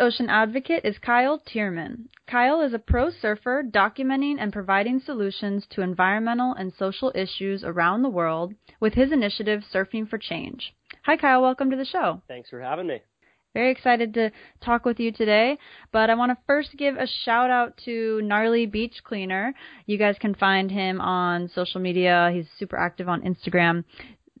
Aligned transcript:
Ocean 0.00 0.30
advocate 0.30 0.82
is 0.82 0.96
Kyle 0.96 1.38
Thiermann. 1.38 2.06
Kyle 2.26 2.62
is 2.62 2.72
a 2.72 2.78
pro 2.78 3.10
surfer 3.10 3.62
documenting 3.62 4.36
and 4.40 4.50
providing 4.50 4.98
solutions 4.98 5.66
to 5.70 5.82
environmental 5.82 6.54
and 6.54 6.72
social 6.72 7.12
issues 7.14 7.62
around 7.62 8.00
the 8.00 8.08
world 8.08 8.54
with 8.80 8.94
his 8.94 9.12
initiative 9.12 9.62
Surfing 9.70 10.08
for 10.08 10.16
Change. 10.16 10.74
Hi, 11.04 11.18
Kyle. 11.18 11.42
Welcome 11.42 11.70
to 11.70 11.76
the 11.76 11.84
show. 11.84 12.22
Thanks 12.28 12.48
for 12.48 12.62
having 12.62 12.86
me. 12.86 13.02
Very 13.52 13.70
excited 13.70 14.14
to 14.14 14.30
talk 14.64 14.86
with 14.86 14.98
you 14.98 15.12
today, 15.12 15.58
but 15.92 16.08
I 16.08 16.14
want 16.14 16.30
to 16.30 16.38
first 16.46 16.70
give 16.78 16.96
a 16.96 17.06
shout 17.06 17.50
out 17.50 17.76
to 17.84 18.22
Gnarly 18.22 18.64
Beach 18.64 19.02
Cleaner. 19.04 19.52
You 19.84 19.98
guys 19.98 20.16
can 20.18 20.34
find 20.34 20.70
him 20.70 21.00
on 21.02 21.50
social 21.54 21.80
media. 21.80 22.30
He's 22.32 22.46
super 22.58 22.78
active 22.78 23.08
on 23.08 23.20
Instagram 23.20 23.84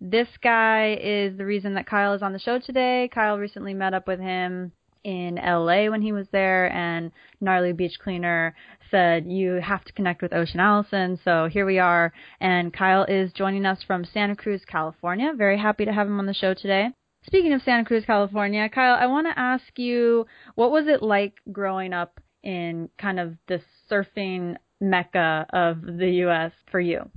this 0.00 0.28
guy 0.42 0.98
is 0.98 1.36
the 1.36 1.44
reason 1.44 1.74
that 1.74 1.86
Kyle 1.86 2.14
is 2.14 2.22
on 2.22 2.32
the 2.32 2.38
show 2.38 2.58
today. 2.58 3.10
Kyle 3.12 3.36
recently 3.36 3.74
met 3.74 3.92
up 3.92 4.08
with 4.08 4.18
him 4.18 4.72
in 5.04 5.36
LA 5.36 5.90
when 5.90 6.02
he 6.02 6.12
was 6.12 6.26
there, 6.32 6.72
and 6.72 7.12
Gnarly 7.40 7.72
Beach 7.72 7.98
Cleaner 8.02 8.54
said, 8.90 9.26
You 9.26 9.54
have 9.54 9.84
to 9.84 9.92
connect 9.92 10.22
with 10.22 10.32
Ocean 10.32 10.60
Allison. 10.60 11.18
So 11.24 11.48
here 11.50 11.66
we 11.66 11.78
are. 11.78 12.12
And 12.40 12.72
Kyle 12.72 13.04
is 13.04 13.32
joining 13.32 13.66
us 13.66 13.82
from 13.82 14.04
Santa 14.04 14.36
Cruz, 14.36 14.62
California. 14.66 15.32
Very 15.36 15.58
happy 15.58 15.84
to 15.84 15.92
have 15.92 16.06
him 16.06 16.18
on 16.18 16.26
the 16.26 16.34
show 16.34 16.54
today. 16.54 16.88
Speaking 17.26 17.52
of 17.52 17.62
Santa 17.62 17.84
Cruz, 17.84 18.04
California, 18.06 18.68
Kyle, 18.68 18.96
I 18.98 19.06
want 19.06 19.26
to 19.26 19.38
ask 19.38 19.78
you, 19.78 20.26
what 20.54 20.70
was 20.70 20.86
it 20.86 21.02
like 21.02 21.34
growing 21.52 21.92
up 21.92 22.18
in 22.42 22.88
kind 22.98 23.20
of 23.20 23.34
the 23.46 23.60
surfing 23.90 24.56
mecca 24.80 25.46
of 25.52 25.82
the 25.82 26.10
U.S. 26.22 26.52
for 26.70 26.80
you? 26.80 27.10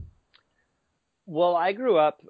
Well, 1.25 1.55
I 1.55 1.71
grew 1.71 1.97
up 1.97 2.21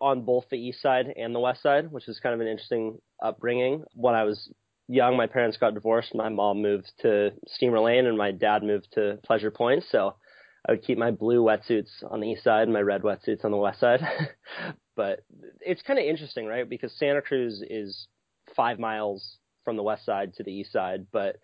on 0.00 0.22
both 0.22 0.44
the 0.50 0.58
east 0.58 0.82
side 0.82 1.06
and 1.16 1.34
the 1.34 1.40
west 1.40 1.62
side, 1.62 1.90
which 1.90 2.06
is 2.06 2.20
kind 2.20 2.34
of 2.34 2.40
an 2.40 2.48
interesting 2.48 2.98
upbringing. 3.22 3.84
When 3.94 4.14
I 4.14 4.24
was 4.24 4.50
young, 4.92 5.16
my 5.16 5.26
parents 5.26 5.56
got 5.56 5.74
divorced. 5.74 6.14
My 6.14 6.28
mom 6.28 6.60
moved 6.60 6.92
to 7.00 7.30
Steamer 7.48 7.80
Lane, 7.80 8.06
and 8.06 8.18
my 8.18 8.30
dad 8.30 8.62
moved 8.62 8.88
to 8.92 9.18
Pleasure 9.24 9.50
Point. 9.50 9.84
So 9.88 10.14
I 10.68 10.72
would 10.72 10.82
keep 10.82 10.98
my 10.98 11.10
blue 11.10 11.42
wetsuits 11.42 11.90
on 12.08 12.20
the 12.20 12.28
east 12.28 12.44
side 12.44 12.64
and 12.64 12.72
my 12.72 12.80
red 12.80 13.02
wetsuits 13.02 13.44
on 13.44 13.50
the 13.50 13.56
west 13.56 13.80
side. 13.80 14.00
but 14.96 15.20
it's 15.60 15.82
kind 15.82 15.98
of 15.98 16.04
interesting, 16.04 16.46
right? 16.46 16.68
Because 16.68 16.92
Santa 16.98 17.22
Cruz 17.22 17.64
is 17.68 18.06
five 18.54 18.78
miles 18.78 19.38
from 19.64 19.76
the 19.76 19.82
west 19.82 20.04
side 20.04 20.34
to 20.34 20.42
the 20.42 20.52
east 20.52 20.72
side, 20.72 21.06
but 21.10 21.36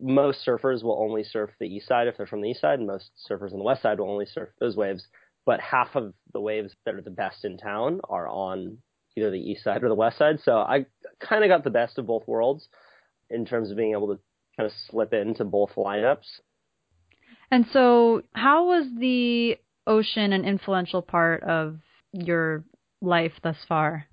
most 0.00 0.44
surfers 0.44 0.82
will 0.82 0.98
only 1.00 1.22
surf 1.22 1.50
the 1.60 1.66
east 1.66 1.86
side 1.86 2.08
if 2.08 2.16
they're 2.16 2.26
from 2.26 2.42
the 2.42 2.50
east 2.50 2.60
side, 2.60 2.80
and 2.80 2.88
most 2.88 3.10
surfers 3.30 3.52
on 3.52 3.58
the 3.58 3.64
west 3.64 3.82
side 3.82 4.00
will 4.00 4.10
only 4.10 4.26
surf 4.26 4.48
those 4.58 4.76
waves. 4.76 5.06
But 5.46 5.60
half 5.60 5.94
of 5.94 6.12
the 6.32 6.40
waves 6.40 6.74
that 6.84 6.94
are 6.96 7.02
the 7.02 7.10
best 7.10 7.44
in 7.44 7.56
town 7.56 8.00
are 8.08 8.28
on 8.28 8.78
either 9.16 9.30
the 9.30 9.38
east 9.38 9.62
side 9.62 9.84
or 9.84 9.88
the 9.88 9.94
west 9.94 10.18
side. 10.18 10.40
So 10.42 10.58
I 10.58 10.86
kind 11.20 11.44
of 11.44 11.48
got 11.48 11.62
the 11.62 11.70
best 11.70 11.98
of 11.98 12.06
both 12.06 12.26
worlds 12.26 12.68
in 13.30 13.44
terms 13.44 13.70
of 13.70 13.76
being 13.76 13.92
able 13.92 14.08
to 14.08 14.20
kind 14.56 14.66
of 14.66 14.72
slip 14.90 15.12
into 15.12 15.44
both 15.44 15.70
lineups. 15.76 16.26
And 17.50 17.66
so, 17.72 18.22
how 18.32 18.66
was 18.66 18.86
the 18.98 19.58
ocean 19.86 20.32
an 20.32 20.44
influential 20.44 21.02
part 21.02 21.42
of 21.44 21.78
your 22.12 22.64
life 23.00 23.32
thus 23.42 23.56
far? 23.68 24.06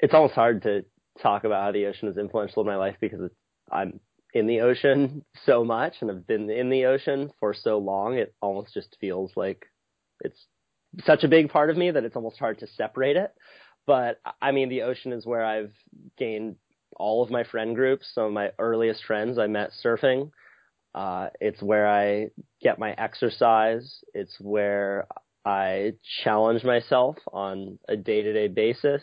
It's 0.00 0.14
almost 0.14 0.34
hard 0.34 0.62
to 0.62 0.84
talk 1.22 1.44
about 1.44 1.62
how 1.62 1.72
the 1.72 1.86
ocean 1.86 2.08
is 2.08 2.16
influential 2.16 2.62
in 2.62 2.66
my 2.66 2.76
life 2.76 2.96
because 3.00 3.30
I'm 3.70 4.00
in 4.34 4.46
the 4.46 4.60
ocean 4.60 5.24
so 5.46 5.64
much 5.64 5.94
and 6.00 6.10
I've 6.10 6.26
been 6.26 6.50
in 6.50 6.70
the 6.70 6.86
ocean 6.86 7.30
for 7.40 7.54
so 7.54 7.78
long. 7.78 8.14
It 8.14 8.34
almost 8.40 8.74
just 8.74 8.96
feels 9.00 9.32
like 9.36 9.66
it's 10.20 10.46
such 11.04 11.24
a 11.24 11.28
big 11.28 11.50
part 11.50 11.70
of 11.70 11.76
me 11.76 11.90
that 11.90 12.04
it's 12.04 12.16
almost 12.16 12.38
hard 12.38 12.58
to 12.60 12.66
separate 12.66 13.16
it. 13.16 13.32
But 13.86 14.20
I 14.40 14.52
mean, 14.52 14.68
the 14.68 14.82
ocean 14.82 15.12
is 15.12 15.24
where 15.24 15.44
I've 15.44 15.72
gained 16.18 16.56
all 16.98 17.22
of 17.22 17.30
my 17.30 17.44
friend 17.44 17.74
groups. 17.74 18.10
Some 18.14 18.24
of 18.24 18.32
my 18.32 18.50
earliest 18.58 19.04
friends 19.04 19.38
I 19.38 19.46
met 19.46 19.70
surfing. 19.84 20.30
Uh, 20.94 21.28
it's 21.40 21.62
where 21.62 21.88
I 21.88 22.28
get 22.62 22.78
my 22.78 22.92
exercise. 22.92 24.00
It's 24.14 24.36
where 24.40 25.06
I 25.44 25.92
challenge 26.24 26.64
myself 26.64 27.16
on 27.32 27.78
a 27.88 27.96
day 27.96 28.22
to 28.22 28.32
day 28.32 28.48
basis 28.48 29.02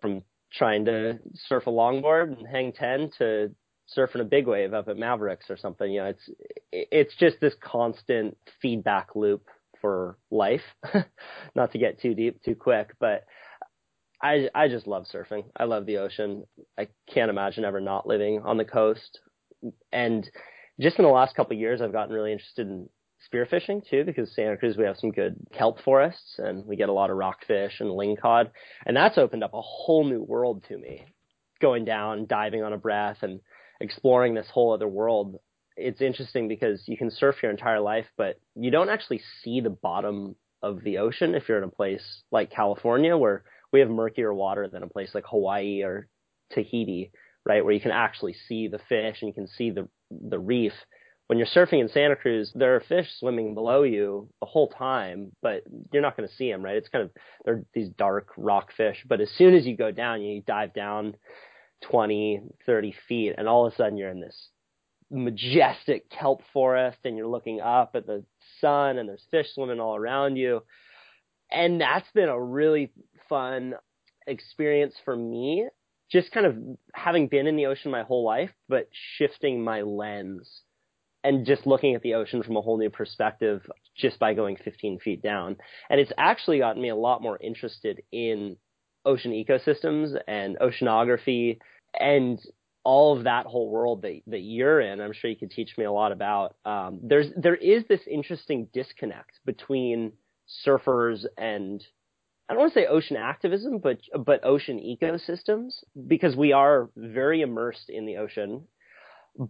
from 0.00 0.22
trying 0.52 0.84
to 0.84 1.18
surf 1.48 1.66
a 1.66 1.70
longboard 1.70 2.36
and 2.36 2.46
hang 2.46 2.72
10 2.72 3.10
to 3.18 3.54
surfing 3.96 4.20
a 4.20 4.24
big 4.24 4.46
wave 4.46 4.74
up 4.74 4.88
at 4.88 4.96
Mavericks 4.96 5.50
or 5.50 5.56
something. 5.56 5.90
You 5.90 6.02
know, 6.02 6.08
it's, 6.08 6.30
it's 6.72 7.16
just 7.16 7.40
this 7.40 7.54
constant 7.60 8.36
feedback 8.60 9.14
loop 9.14 9.48
for 9.80 10.16
life. 10.30 10.62
Not 11.54 11.72
to 11.72 11.78
get 11.78 12.00
too 12.00 12.14
deep 12.14 12.42
too 12.42 12.54
quick, 12.54 12.94
but 13.00 13.24
I 14.22 14.48
I 14.54 14.68
just 14.68 14.86
love 14.86 15.06
surfing. 15.12 15.44
I 15.56 15.64
love 15.64 15.86
the 15.86 15.98
ocean. 15.98 16.44
I 16.78 16.88
can't 17.12 17.30
imagine 17.30 17.64
ever 17.64 17.80
not 17.80 18.06
living 18.06 18.42
on 18.44 18.56
the 18.56 18.64
coast. 18.64 19.20
And 19.92 20.28
just 20.80 20.98
in 20.98 21.04
the 21.04 21.10
last 21.10 21.34
couple 21.34 21.54
of 21.54 21.60
years, 21.60 21.80
I've 21.80 21.92
gotten 21.92 22.14
really 22.14 22.32
interested 22.32 22.66
in 22.66 22.88
spearfishing 23.32 23.88
too, 23.88 24.04
because 24.04 24.34
Santa 24.34 24.56
Cruz 24.56 24.76
we 24.76 24.84
have 24.84 24.96
some 24.96 25.12
good 25.12 25.36
kelp 25.52 25.80
forests 25.84 26.36
and 26.38 26.64
we 26.66 26.76
get 26.76 26.88
a 26.88 26.92
lot 26.92 27.10
of 27.10 27.16
rockfish 27.16 27.80
and 27.80 27.90
lingcod, 27.90 28.50
and 28.86 28.96
that's 28.96 29.18
opened 29.18 29.44
up 29.44 29.54
a 29.54 29.60
whole 29.60 30.04
new 30.04 30.22
world 30.22 30.64
to 30.68 30.78
me. 30.78 31.04
Going 31.60 31.84
down, 31.84 32.26
diving 32.26 32.62
on 32.62 32.72
a 32.72 32.78
breath, 32.78 33.18
and 33.22 33.40
exploring 33.80 34.34
this 34.34 34.48
whole 34.52 34.72
other 34.72 34.88
world. 34.88 35.38
It's 35.76 36.00
interesting 36.00 36.48
because 36.48 36.82
you 36.86 36.96
can 36.96 37.10
surf 37.10 37.36
your 37.42 37.50
entire 37.50 37.80
life, 37.80 38.06
but 38.16 38.38
you 38.54 38.70
don't 38.70 38.90
actually 38.90 39.22
see 39.42 39.60
the 39.60 39.70
bottom 39.70 40.36
of 40.62 40.82
the 40.82 40.98
ocean 40.98 41.34
if 41.34 41.48
you're 41.48 41.58
in 41.58 41.64
a 41.64 41.68
place 41.68 42.22
like 42.30 42.50
California 42.50 43.16
where 43.16 43.44
we 43.72 43.80
have 43.80 43.90
murkier 43.90 44.32
water 44.32 44.68
than 44.68 44.82
a 44.82 44.88
place 44.88 45.10
like 45.14 45.24
Hawaii 45.26 45.82
or 45.82 46.06
Tahiti, 46.50 47.12
right, 47.44 47.64
where 47.64 47.74
you 47.74 47.80
can 47.80 47.90
actually 47.90 48.34
see 48.48 48.68
the 48.68 48.80
fish 48.88 49.18
and 49.20 49.28
you 49.28 49.34
can 49.34 49.48
see 49.48 49.70
the 49.70 49.88
the 50.10 50.38
reef. 50.38 50.72
When 51.28 51.38
you're 51.38 51.46
surfing 51.46 51.80
in 51.80 51.88
Santa 51.88 52.16
Cruz, 52.16 52.52
there 52.54 52.76
are 52.76 52.80
fish 52.80 53.08
swimming 53.18 53.54
below 53.54 53.84
you 53.84 54.28
the 54.40 54.46
whole 54.46 54.68
time, 54.68 55.32
but 55.40 55.62
you're 55.92 56.02
not 56.02 56.16
going 56.16 56.28
to 56.28 56.34
see 56.34 56.50
them, 56.50 56.62
right? 56.62 56.76
It's 56.76 56.90
kind 56.90 57.04
of 57.04 57.10
they're 57.44 57.64
these 57.72 57.88
dark 57.88 58.28
rock 58.36 58.72
fish, 58.76 59.02
but 59.08 59.20
as 59.20 59.30
soon 59.38 59.54
as 59.54 59.64
you 59.64 59.76
go 59.76 59.90
down, 59.90 60.20
you 60.20 60.42
dive 60.46 60.74
down 60.74 61.14
20, 61.82 62.42
30 62.66 62.94
feet, 63.08 63.34
and 63.38 63.48
all 63.48 63.66
of 63.66 63.72
a 63.72 63.76
sudden 63.76 63.96
you're 63.96 64.10
in 64.10 64.20
this 64.20 64.48
majestic 65.10 66.10
kelp 66.10 66.42
forest, 66.52 66.98
and 67.04 67.16
you're 67.16 67.26
looking 67.26 67.60
up 67.60 67.92
at 67.94 68.06
the 68.06 68.24
sun, 68.60 68.98
and 68.98 69.08
there's 69.08 69.26
fish 69.30 69.46
swimming 69.54 69.80
all 69.80 69.96
around 69.96 70.36
you, 70.36 70.62
and 71.50 71.80
that's 71.80 72.10
been 72.12 72.28
a 72.28 72.40
really 72.40 72.90
fun 73.32 73.74
experience 74.26 74.94
for 75.06 75.16
me. 75.16 75.66
Just 76.10 76.32
kind 76.32 76.44
of 76.44 76.54
having 76.92 77.28
been 77.28 77.46
in 77.46 77.56
the 77.56 77.64
ocean 77.66 77.90
my 77.90 78.02
whole 78.02 78.24
life, 78.24 78.50
but 78.68 78.90
shifting 79.16 79.64
my 79.64 79.80
lens 79.80 80.62
and 81.24 81.46
just 81.46 81.66
looking 81.66 81.94
at 81.94 82.02
the 82.02 82.12
ocean 82.12 82.42
from 82.42 82.58
a 82.58 82.60
whole 82.60 82.76
new 82.76 82.90
perspective 82.90 83.62
just 83.96 84.18
by 84.18 84.34
going 84.34 84.58
15 84.62 84.98
feet 84.98 85.22
down. 85.22 85.56
And 85.88 85.98
it's 85.98 86.12
actually 86.18 86.58
gotten 86.58 86.82
me 86.82 86.90
a 86.90 86.96
lot 86.96 87.22
more 87.22 87.38
interested 87.40 88.02
in 88.12 88.58
ocean 89.06 89.32
ecosystems 89.32 90.14
and 90.28 90.58
oceanography 90.58 91.58
and 91.98 92.38
all 92.84 93.16
of 93.16 93.24
that 93.24 93.46
whole 93.46 93.70
world 93.70 94.02
that, 94.02 94.20
that 94.26 94.40
you're 94.40 94.82
in. 94.82 95.00
I'm 95.00 95.14
sure 95.14 95.30
you 95.30 95.36
could 95.36 95.52
teach 95.52 95.78
me 95.78 95.84
a 95.84 95.92
lot 95.92 96.12
about. 96.12 96.56
Um, 96.66 97.00
there's, 97.02 97.28
there 97.36 97.54
is 97.54 97.84
this 97.88 98.00
interesting 98.10 98.68
disconnect 98.74 99.40
between 99.46 100.12
surfers 100.66 101.24
and 101.38 101.82
I 102.52 102.54
don't 102.54 102.64
want 102.64 102.74
to 102.74 102.80
say 102.80 102.86
ocean 102.86 103.16
activism, 103.16 103.78
but 103.78 103.96
but 104.26 104.44
ocean 104.44 104.78
ecosystems 104.78 105.72
because 106.06 106.36
we 106.36 106.52
are 106.52 106.90
very 106.94 107.40
immersed 107.40 107.88
in 107.88 108.04
the 108.04 108.18
ocean. 108.18 108.64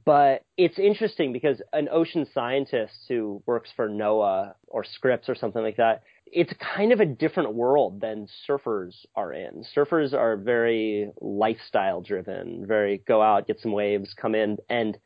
But 0.04 0.44
it's 0.56 0.78
interesting 0.78 1.32
because 1.32 1.60
an 1.72 1.88
ocean 1.90 2.28
scientist 2.32 2.94
who 3.08 3.42
works 3.44 3.70
for 3.74 3.88
NOAA 3.88 4.54
or 4.68 4.84
Scripps 4.84 5.28
or 5.28 5.34
something 5.34 5.64
like 5.64 5.78
that, 5.78 6.04
it's 6.26 6.52
kind 6.76 6.92
of 6.92 7.00
a 7.00 7.04
different 7.04 7.54
world 7.54 8.00
than 8.00 8.28
surfers 8.48 8.94
are 9.16 9.32
in. 9.32 9.64
Surfers 9.76 10.12
are 10.12 10.36
very 10.36 11.10
lifestyle 11.20 12.02
driven, 12.02 12.64
very 12.68 12.98
go 12.98 13.20
out, 13.20 13.48
get 13.48 13.58
some 13.58 13.72
waves, 13.72 14.14
come 14.14 14.36
in. 14.36 14.58
And 14.70 14.96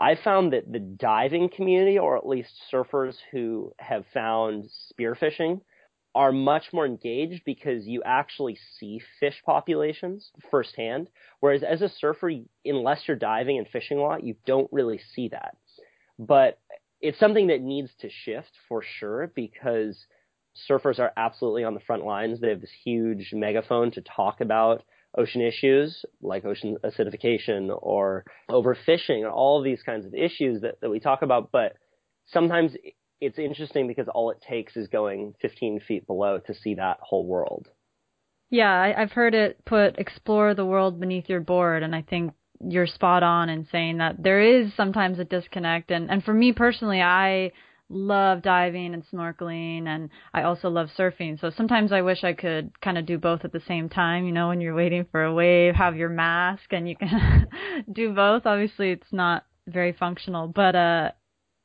I 0.00 0.16
found 0.16 0.54
that 0.54 0.72
the 0.72 0.80
diving 0.80 1.50
community, 1.50 2.00
or 2.00 2.16
at 2.16 2.26
least 2.26 2.50
surfers 2.72 3.14
who 3.30 3.70
have 3.78 4.04
found 4.12 4.68
spearfishing, 4.92 5.60
are 6.18 6.32
much 6.32 6.64
more 6.72 6.84
engaged 6.84 7.42
because 7.46 7.86
you 7.86 8.02
actually 8.04 8.58
see 8.76 9.00
fish 9.20 9.40
populations 9.46 10.32
firsthand. 10.50 11.08
Whereas 11.38 11.62
as 11.62 11.80
a 11.80 11.88
surfer, 11.88 12.32
unless 12.64 13.02
you're 13.06 13.16
diving 13.16 13.56
and 13.56 13.68
fishing 13.68 13.98
a 13.98 14.02
lot, 14.02 14.24
you 14.24 14.34
don't 14.44 14.68
really 14.72 15.00
see 15.14 15.28
that. 15.28 15.56
But 16.18 16.58
it's 17.00 17.20
something 17.20 17.46
that 17.46 17.60
needs 17.60 17.90
to 18.00 18.10
shift 18.10 18.50
for 18.68 18.82
sure 18.98 19.30
because 19.32 19.96
surfers 20.68 20.98
are 20.98 21.12
absolutely 21.16 21.62
on 21.62 21.74
the 21.74 21.86
front 21.86 22.04
lines. 22.04 22.40
They 22.40 22.48
have 22.48 22.60
this 22.60 22.74
huge 22.84 23.30
megaphone 23.32 23.92
to 23.92 24.00
talk 24.00 24.40
about 24.40 24.82
ocean 25.16 25.40
issues 25.40 26.04
like 26.20 26.44
ocean 26.44 26.78
acidification 26.84 27.70
or 27.80 28.24
overfishing 28.50 29.22
or 29.22 29.30
all 29.30 29.62
these 29.62 29.82
kinds 29.84 30.04
of 30.04 30.14
issues 30.14 30.62
that, 30.62 30.80
that 30.80 30.90
we 30.90 30.98
talk 30.98 31.22
about. 31.22 31.52
But 31.52 31.76
sometimes 32.26 32.72
it's 33.20 33.38
interesting 33.38 33.86
because 33.86 34.08
all 34.08 34.30
it 34.30 34.42
takes 34.46 34.76
is 34.76 34.88
going 34.88 35.34
15 35.40 35.80
feet 35.80 36.06
below 36.06 36.38
to 36.46 36.54
see 36.54 36.74
that 36.74 36.98
whole 37.00 37.26
world. 37.26 37.68
Yeah, 38.50 38.70
I, 38.70 39.02
I've 39.02 39.12
heard 39.12 39.34
it 39.34 39.64
put 39.64 39.98
explore 39.98 40.54
the 40.54 40.64
world 40.64 40.98
beneath 41.00 41.28
your 41.28 41.40
board, 41.40 41.82
and 41.82 41.94
I 41.94 42.02
think 42.02 42.32
you're 42.60 42.86
spot 42.86 43.22
on 43.22 43.48
in 43.48 43.66
saying 43.70 43.98
that 43.98 44.22
there 44.22 44.40
is 44.40 44.72
sometimes 44.76 45.18
a 45.18 45.24
disconnect. 45.24 45.90
And, 45.90 46.10
and 46.10 46.24
for 46.24 46.34
me 46.34 46.52
personally, 46.52 47.00
I 47.00 47.52
love 47.90 48.42
diving 48.42 48.94
and 48.94 49.04
snorkeling 49.10 49.86
and 49.86 50.10
I 50.34 50.42
also 50.42 50.68
love 50.68 50.88
surfing. 50.96 51.40
So 51.40 51.50
sometimes 51.56 51.90
I 51.92 52.02
wish 52.02 52.22
I 52.22 52.34
could 52.34 52.78
kind 52.80 52.98
of 52.98 53.06
do 53.06 53.16
both 53.16 53.44
at 53.44 53.52
the 53.52 53.62
same 53.66 53.88
time, 53.88 54.26
you 54.26 54.32
know, 54.32 54.48
when 54.48 54.60
you're 54.60 54.74
waiting 54.74 55.06
for 55.10 55.24
a 55.24 55.32
wave, 55.32 55.74
have 55.74 55.96
your 55.96 56.10
mask 56.10 56.64
and 56.70 56.88
you 56.88 56.96
can 56.96 57.48
do 57.92 58.12
both. 58.12 58.44
Obviously 58.44 58.90
it's 58.90 59.12
not 59.12 59.46
very 59.66 59.92
functional, 59.92 60.48
but 60.48 60.76
uh 60.76 61.10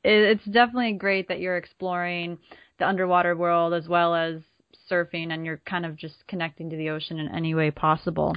it's 0.04 0.44
definitely 0.44 0.92
great 0.92 1.28
that 1.28 1.40
you're 1.40 1.56
exploring 1.56 2.38
the 2.78 2.86
underwater 2.86 3.36
world 3.36 3.72
as 3.72 3.88
well 3.88 4.14
as 4.14 4.42
surfing 4.90 5.32
and 5.32 5.46
you're 5.46 5.60
kind 5.66 5.86
of 5.86 5.96
just 5.96 6.26
connecting 6.28 6.70
to 6.70 6.76
the 6.76 6.90
ocean 6.90 7.18
in 7.18 7.28
any 7.34 7.54
way 7.54 7.70
possible. 7.70 8.34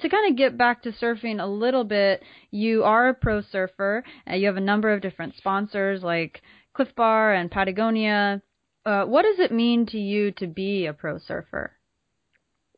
To 0.00 0.08
kind 0.08 0.30
of 0.30 0.36
get 0.36 0.58
back 0.58 0.82
to 0.82 0.92
surfing 0.92 1.40
a 1.40 1.46
little 1.46 1.84
bit, 1.84 2.22
you 2.50 2.82
are 2.82 3.10
a 3.10 3.14
pro 3.14 3.42
surfer. 3.42 4.02
and 4.26 4.40
you 4.40 4.46
have 4.46 4.56
a 4.56 4.60
number 4.60 4.92
of 4.92 5.00
different 5.00 5.36
sponsors 5.36 6.02
like 6.02 6.42
Clif 6.74 6.94
Bar 6.96 7.34
and 7.34 7.50
Patagonia. 7.50 8.42
Uh, 8.84 9.04
what 9.04 9.22
does 9.22 9.38
it 9.38 9.52
mean 9.52 9.86
to 9.86 9.98
you 9.98 10.32
to 10.32 10.46
be 10.46 10.86
a 10.86 10.92
pro 10.92 11.18
surfer? 11.18 11.72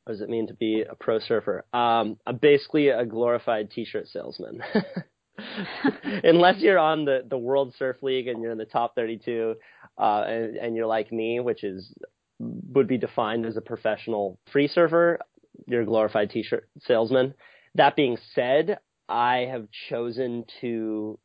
What 0.02 0.14
does 0.14 0.20
it 0.20 0.28
mean 0.28 0.48
to 0.48 0.54
be 0.54 0.82
a 0.82 0.94
pro 0.94 1.18
surfer? 1.18 1.64
Um, 1.72 2.18
I'm 2.26 2.36
basically 2.36 2.88
a 2.88 3.06
glorified 3.06 3.70
t-shirt 3.70 4.08
salesman. 4.08 4.62
unless 6.24 6.60
you're 6.60 6.78
on 6.78 7.04
the 7.04 7.24
the 7.28 7.38
World 7.38 7.74
Surf 7.78 7.96
League 8.02 8.28
and 8.28 8.42
you're 8.42 8.52
in 8.52 8.58
the 8.58 8.64
top 8.64 8.94
32, 8.94 9.54
uh, 9.98 10.24
and, 10.26 10.56
and 10.56 10.76
you're 10.76 10.86
like 10.86 11.12
me, 11.12 11.40
which 11.40 11.64
is 11.64 11.92
would 12.38 12.88
be 12.88 12.98
defined 12.98 13.46
as 13.46 13.56
a 13.56 13.60
professional 13.60 14.38
free 14.52 14.68
surfer, 14.68 15.18
you're 15.66 15.82
a 15.82 15.86
glorified 15.86 16.30
t-shirt 16.30 16.68
salesman. 16.80 17.34
That 17.74 17.96
being 17.96 18.18
said, 18.34 18.78
I 19.08 19.48
have 19.50 19.68
chosen 19.88 20.44
to 20.60 21.18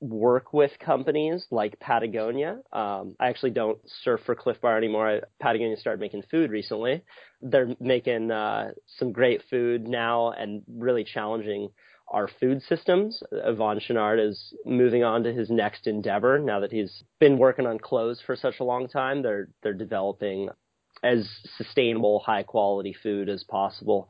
work 0.00 0.52
with 0.52 0.72
companies 0.78 1.46
like 1.50 1.80
Patagonia. 1.80 2.58
Um, 2.72 3.16
I 3.18 3.28
actually 3.28 3.52
don't 3.52 3.78
surf 4.04 4.20
for 4.26 4.34
Clif 4.34 4.60
Bar 4.60 4.76
anymore. 4.76 5.22
Patagonia 5.40 5.76
started 5.76 6.00
making 6.00 6.22
food 6.30 6.50
recently. 6.50 7.02
They're 7.40 7.74
making 7.80 8.30
uh, 8.30 8.72
some 8.98 9.12
great 9.12 9.42
food 9.48 9.88
now 9.88 10.32
and 10.32 10.62
really 10.68 11.04
challenging 11.04 11.70
our 12.08 12.28
food 12.40 12.62
systems. 12.62 13.22
Yvon 13.32 13.80
Chouinard 13.80 14.24
is 14.24 14.54
moving 14.64 15.02
on 15.02 15.24
to 15.24 15.32
his 15.32 15.50
next 15.50 15.86
endeavor 15.86 16.38
now 16.38 16.60
that 16.60 16.72
he's 16.72 17.02
been 17.18 17.38
working 17.38 17.66
on 17.66 17.78
clothes 17.78 18.22
for 18.24 18.36
such 18.36 18.60
a 18.60 18.64
long 18.64 18.88
time. 18.88 19.22
They're 19.22 19.48
they're 19.62 19.74
developing 19.74 20.48
as 21.02 21.28
sustainable, 21.56 22.20
high 22.20 22.42
quality 22.42 22.94
food 23.02 23.28
as 23.28 23.44
possible. 23.44 24.08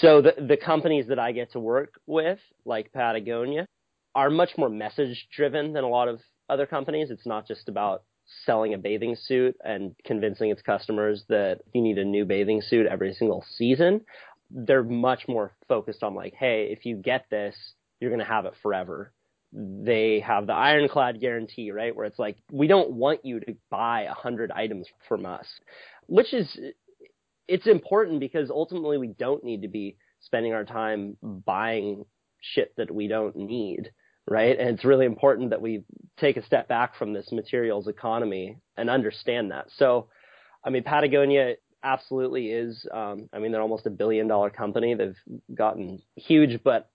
So 0.00 0.22
the 0.22 0.34
the 0.48 0.56
companies 0.56 1.06
that 1.08 1.18
I 1.18 1.32
get 1.32 1.52
to 1.52 1.60
work 1.60 1.94
with, 2.06 2.38
like 2.64 2.92
Patagonia, 2.92 3.66
are 4.14 4.30
much 4.30 4.56
more 4.56 4.68
message 4.68 5.28
driven 5.34 5.72
than 5.72 5.84
a 5.84 5.88
lot 5.88 6.08
of 6.08 6.20
other 6.48 6.66
companies. 6.66 7.10
It's 7.10 7.26
not 7.26 7.46
just 7.46 7.68
about 7.68 8.02
selling 8.46 8.72
a 8.72 8.78
bathing 8.78 9.16
suit 9.16 9.54
and 9.64 9.94
convincing 10.04 10.50
its 10.50 10.62
customers 10.62 11.24
that 11.28 11.60
you 11.74 11.82
need 11.82 11.98
a 11.98 12.04
new 12.04 12.24
bathing 12.24 12.62
suit 12.62 12.86
every 12.86 13.12
single 13.12 13.44
season 13.56 14.00
they're 14.54 14.84
much 14.84 15.26
more 15.26 15.52
focused 15.68 16.04
on 16.04 16.14
like, 16.14 16.34
hey, 16.34 16.68
if 16.70 16.86
you 16.86 16.96
get 16.96 17.26
this, 17.28 17.56
you're 17.98 18.10
going 18.10 18.20
to 18.20 18.24
have 18.24 18.46
it 18.46 18.54
forever. 18.62 19.12
They 19.52 20.20
have 20.20 20.46
the 20.46 20.52
ironclad 20.52 21.20
guarantee, 21.20 21.72
right? 21.72 21.94
Where 21.94 22.06
it's 22.06 22.18
like, 22.18 22.36
we 22.50 22.68
don't 22.68 22.92
want 22.92 23.24
you 23.24 23.40
to 23.40 23.56
buy 23.68 24.02
a 24.02 24.14
hundred 24.14 24.52
items 24.52 24.86
from 25.08 25.26
us, 25.26 25.46
which 26.06 26.32
is, 26.32 26.56
it's 27.48 27.66
important 27.66 28.20
because 28.20 28.50
ultimately 28.50 28.96
we 28.96 29.08
don't 29.08 29.44
need 29.44 29.62
to 29.62 29.68
be 29.68 29.96
spending 30.20 30.54
our 30.54 30.64
time 30.64 31.16
buying 31.22 32.04
shit 32.40 32.72
that 32.76 32.90
we 32.90 33.08
don't 33.08 33.36
need, 33.36 33.90
right? 34.28 34.58
And 34.58 34.70
it's 34.70 34.84
really 34.84 35.06
important 35.06 35.50
that 35.50 35.60
we 35.60 35.84
take 36.18 36.36
a 36.36 36.46
step 36.46 36.68
back 36.68 36.96
from 36.96 37.12
this 37.12 37.32
materials 37.32 37.88
economy 37.88 38.58
and 38.76 38.88
understand 38.88 39.50
that. 39.50 39.66
So, 39.76 40.08
I 40.64 40.70
mean, 40.70 40.84
Patagonia 40.84 41.54
absolutely 41.84 42.50
is. 42.50 42.86
Um, 42.92 43.28
I 43.32 43.38
mean, 43.38 43.52
they're 43.52 43.62
almost 43.62 43.86
a 43.86 43.90
billion 43.90 44.26
dollar 44.26 44.50
company. 44.50 44.94
They've 44.94 45.16
gotten 45.54 46.02
huge, 46.16 46.62
but 46.64 46.90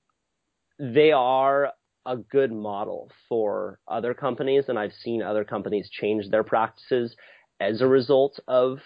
they 0.80 1.12
are 1.12 1.71
a 2.06 2.18
good 2.18 2.51
model 2.51 3.12
for 3.30 3.80
other 3.88 4.13
companies. 4.13 4.65
And 4.68 4.80
I've 4.80 4.94
seen 4.94 5.21
other 5.21 5.45
companies 5.45 5.89
change 5.89 6.30
their 6.30 6.44
practices 6.44 7.15
as 7.59 7.81
a 7.81 7.88
result 7.88 8.39
of 8.47 8.80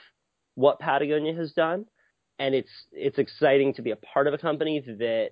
what 0.55 0.79
Patagonia 0.79 1.33
has 1.35 1.53
done. 1.53 1.85
And 2.39 2.53
it's, 2.53 2.71
it's 2.91 3.17
exciting 3.19 3.75
to 3.75 3.81
be 3.81 3.91
a 3.91 3.95
part 3.95 4.27
of 4.27 4.33
a 4.33 4.37
company 4.37 4.83
that, 4.85 5.29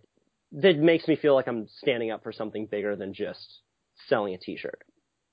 that 0.53 0.77
makes 0.77 1.07
me 1.07 1.15
feel 1.15 1.35
like 1.35 1.47
I'm 1.47 1.67
standing 1.67 2.11
up 2.11 2.23
for 2.23 2.31
something 2.31 2.67
bigger 2.67 2.95
than 2.95 3.13
just 3.13 3.59
selling 4.07 4.33
a 4.33 4.37
t-shirt. 4.37 4.83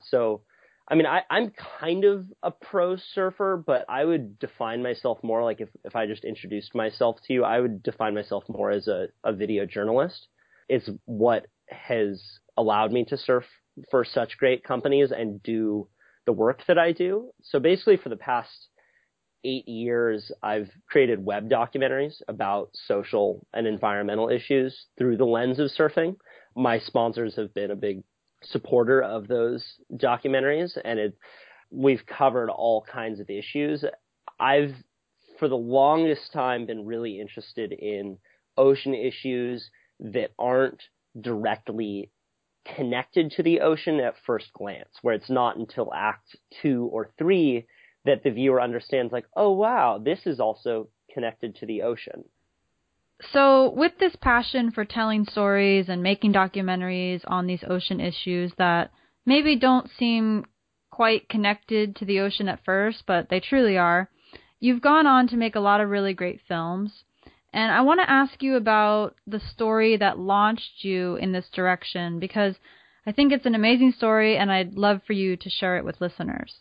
So 0.03 0.43
I 0.91 0.95
mean, 0.95 1.07
I, 1.07 1.23
I'm 1.29 1.53
kind 1.81 2.05
of 2.05 2.27
a 2.43 2.51
pro 2.51 2.97
surfer, 2.97 3.63
but 3.65 3.85
I 3.89 4.05
would 4.05 4.39
define 4.39 4.83
myself 4.83 5.19
more 5.23 5.45
like 5.45 5.61
if, 5.61 5.69
if 5.85 5.95
I 5.95 6.07
just 6.07 6.25
introduced 6.25 6.75
myself 6.75 7.19
to 7.27 7.33
you, 7.33 7.45
I 7.45 7.61
would 7.61 7.83
define 7.83 8.15
myself 8.15 8.45
more 8.49 8.71
as 8.71 8.89
a, 8.89 9.09
a 9.23 9.35
video 9.35 9.67
journalist. 9.67 10.29
It's 10.69 10.89
what 11.05 11.47
has 11.69 12.23
allowed 12.57 12.93
me 12.93 13.05
to 13.07 13.19
surf 13.19 13.45
for 13.91 14.05
such 14.05 14.39
great 14.39 14.65
companies 14.65 15.13
and 15.13 15.43
do 15.43 15.89
the 16.25 16.33
work 16.33 16.63
that 16.69 16.79
I 16.79 16.93
do. 16.93 17.31
So 17.43 17.61
basically 17.61 17.99
for 17.99 18.09
the 18.09 18.17
past 18.17 18.69
eight 19.45 19.69
years, 19.69 20.33
I've 20.43 20.71
created 20.89 21.25
web 21.25 21.49
documentaries 21.49 22.21
about 22.29 22.71
social 22.73 23.47
and 23.53 23.67
environmental 23.67 24.31
issues 24.31 24.87
through 24.97 25.19
the 25.19 25.25
lens 25.25 25.59
of 25.59 25.71
surfing. 25.71 26.17
My 26.57 26.79
sponsors 26.79 27.37
have 27.37 27.55
been 27.55 27.71
a 27.71 27.77
big 27.77 28.03
supporter 28.43 29.03
of 29.03 29.29
those 29.29 29.65
documentaries 29.95 30.77
and 30.85 30.99
it 30.99 31.19
we've 31.71 32.05
covered 32.07 32.51
all 32.51 32.85
kinds 32.91 33.21
of 33.21 33.29
issues. 33.31 33.85
I've 34.41 34.75
for 35.39 35.49
the 35.49 35.57
longest 35.57 36.33
time 36.33 36.67
been 36.67 36.87
really 36.87 37.21
interested 37.21 37.73
in 37.73 38.19
ocean 38.57 38.95
issues 38.95 39.71
that 40.01 40.33
aren't 40.39 40.83
directly 41.21 42.11
connected 42.77 43.31
to 43.33 43.43
the 43.43 43.61
ocean 43.61 44.01
at 44.01 44.15
first 44.27 44.53
glance, 44.53 44.91
where 45.03 45.15
it's 45.15 45.31
not 45.31 45.57
until 45.57 45.93
act 45.95 46.37
two 46.63 46.89
or 46.93 47.11
three 47.19 47.67
that 48.05 48.23
the 48.23 48.31
viewer 48.31 48.61
understands 48.61 49.13
like, 49.13 49.27
oh 49.37 49.53
wow, 49.53 50.01
this 50.03 50.21
is 50.27 50.41
also 50.41 50.89
connected 51.13 51.57
to 51.57 51.67
the 51.67 51.83
ocean. 51.83 52.25
So, 53.21 53.71
with 53.71 53.99
this 53.99 54.15
passion 54.17 54.71
for 54.71 54.85
telling 54.85 55.25
stories 55.25 55.89
and 55.89 56.03
making 56.03 56.33
documentaries 56.33 57.23
on 57.27 57.47
these 57.47 57.65
ocean 57.69 58.01
issues 58.01 58.53
that 58.59 58.93
maybe 59.27 59.57
don't 59.57 59.91
seem 59.99 60.45
quite 60.91 61.29
connected 61.29 61.97
to 61.97 62.05
the 62.05 62.21
ocean 62.21 62.49
at 62.49 62.65
first, 62.65 63.05
but 63.07 63.29
they 63.29 63.41
truly 63.41 63.77
are, 63.77 64.09
you've 64.61 64.81
gone 64.81 65.07
on 65.07 65.29
to 65.29 65.37
make 65.37 65.57
a 65.57 65.61
lot 65.61 65.81
of 65.81 65.91
really 65.91 66.15
great 66.15 66.41
films. 66.47 67.05
And 67.53 67.73
I 67.73 67.81
want 67.81 68.01
to 68.01 68.11
ask 68.11 68.43
you 68.43 68.57
about 68.57 69.17
the 69.27 69.41
story 69.41 69.97
that 69.97 70.19
launched 70.19 70.83
you 70.85 71.17
in 71.17 71.33
this 71.33 71.49
direction 71.55 72.19
because 72.19 72.57
I 73.07 73.13
think 73.13 73.33
it's 73.33 73.47
an 73.47 73.55
amazing 73.55 73.93
story 73.93 74.37
and 74.37 74.53
I'd 74.53 74.75
love 74.75 75.01
for 75.07 75.13
you 75.13 75.37
to 75.37 75.51
share 75.51 75.77
it 75.77 75.85
with 75.85 76.01
listeners. 76.01 76.55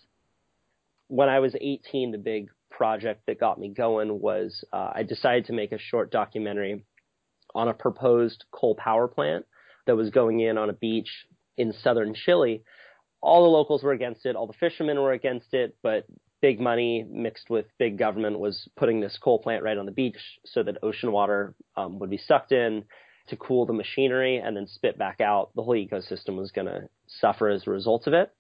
When 1.07 1.29
I 1.29 1.39
was 1.39 1.55
18, 1.59 2.11
the 2.11 2.17
big 2.17 2.49
project 2.77 3.25
that 3.25 3.39
got 3.39 3.59
me 3.59 3.69
going 3.69 4.21
was 4.21 4.63
uh, 4.71 4.91
I 4.93 5.03
decided 5.03 5.45
to 5.45 5.53
make 5.53 5.71
a 5.71 5.79
short 5.79 6.11
documentary 6.11 6.85
on 7.55 7.67
a 7.67 7.73
proposed 7.73 8.45
coal 8.51 8.75
power 8.75 9.07
plant 9.07 9.45
that 9.87 9.95
was 9.95 10.11
going 10.11 10.41
in 10.41 10.59
on 10.59 10.69
a 10.69 10.73
beach 10.73 11.25
in 11.57 11.73
southern 11.73 12.13
Chile. 12.13 12.63
All 13.19 13.43
the 13.43 13.49
locals 13.49 13.81
were 13.81 13.93
against 13.93 14.27
it, 14.27 14.35
all 14.35 14.45
the 14.45 14.53
fishermen 14.53 15.01
were 15.01 15.11
against 15.11 15.55
it, 15.55 15.75
but 15.81 16.05
big 16.39 16.59
money 16.59 17.03
mixed 17.09 17.49
with 17.49 17.65
big 17.79 17.97
government 17.97 18.37
was 18.37 18.69
putting 18.77 19.01
this 19.01 19.17
coal 19.17 19.39
plant 19.39 19.63
right 19.63 19.77
on 19.77 19.87
the 19.87 19.91
beach 19.91 20.19
so 20.45 20.61
that 20.61 20.77
ocean 20.83 21.11
water 21.11 21.55
um, 21.75 21.97
would 21.97 22.11
be 22.11 22.17
sucked 22.19 22.51
in 22.51 22.83
to 23.29 23.35
cool 23.35 23.65
the 23.65 23.73
machinery 23.73 24.37
and 24.37 24.55
then 24.55 24.67
spit 24.67 24.99
back 24.99 25.19
out. 25.19 25.49
The 25.55 25.63
whole 25.63 25.73
ecosystem 25.73 26.37
was 26.37 26.51
going 26.51 26.67
to 26.67 26.87
suffer 27.07 27.49
as 27.49 27.65
a 27.65 27.71
result 27.71 28.05
of 28.05 28.13
it. 28.13 28.31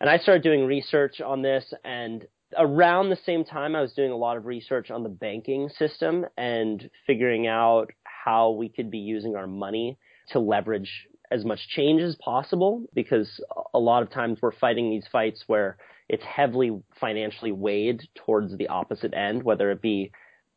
And 0.00 0.08
I 0.08 0.18
started 0.18 0.44
doing 0.44 0.66
research 0.66 1.20
on 1.20 1.42
this 1.42 1.74
and 1.84 2.24
around 2.56 3.10
the 3.10 3.18
same 3.24 3.44
time, 3.44 3.74
I 3.74 3.80
was 3.80 3.92
doing 3.92 4.10
a 4.10 4.16
lot 4.16 4.36
of 4.36 4.46
research 4.46 4.90
on 4.90 5.02
the 5.02 5.08
banking 5.08 5.68
system 5.78 6.26
and 6.36 6.90
figuring 7.06 7.46
out 7.46 7.90
how 8.02 8.50
we 8.50 8.68
could 8.68 8.90
be 8.90 8.98
using 8.98 9.36
our 9.36 9.46
money 9.46 9.98
to 10.30 10.38
leverage 10.38 11.08
as 11.30 11.44
much 11.44 11.66
change 11.68 12.02
as 12.02 12.14
possible 12.16 12.84
because 12.94 13.40
a 13.74 13.78
lot 13.78 14.02
of 14.02 14.10
times 14.10 14.38
we're 14.42 14.52
fighting 14.52 14.90
these 14.90 15.06
fights 15.10 15.44
where 15.46 15.78
it's 16.08 16.24
heavily 16.24 16.78
financially 17.00 17.52
weighed 17.52 18.02
towards 18.14 18.56
the 18.56 18.68
opposite 18.68 19.14
end, 19.14 19.42
whether 19.42 19.70
it 19.70 19.80
be 19.80 20.12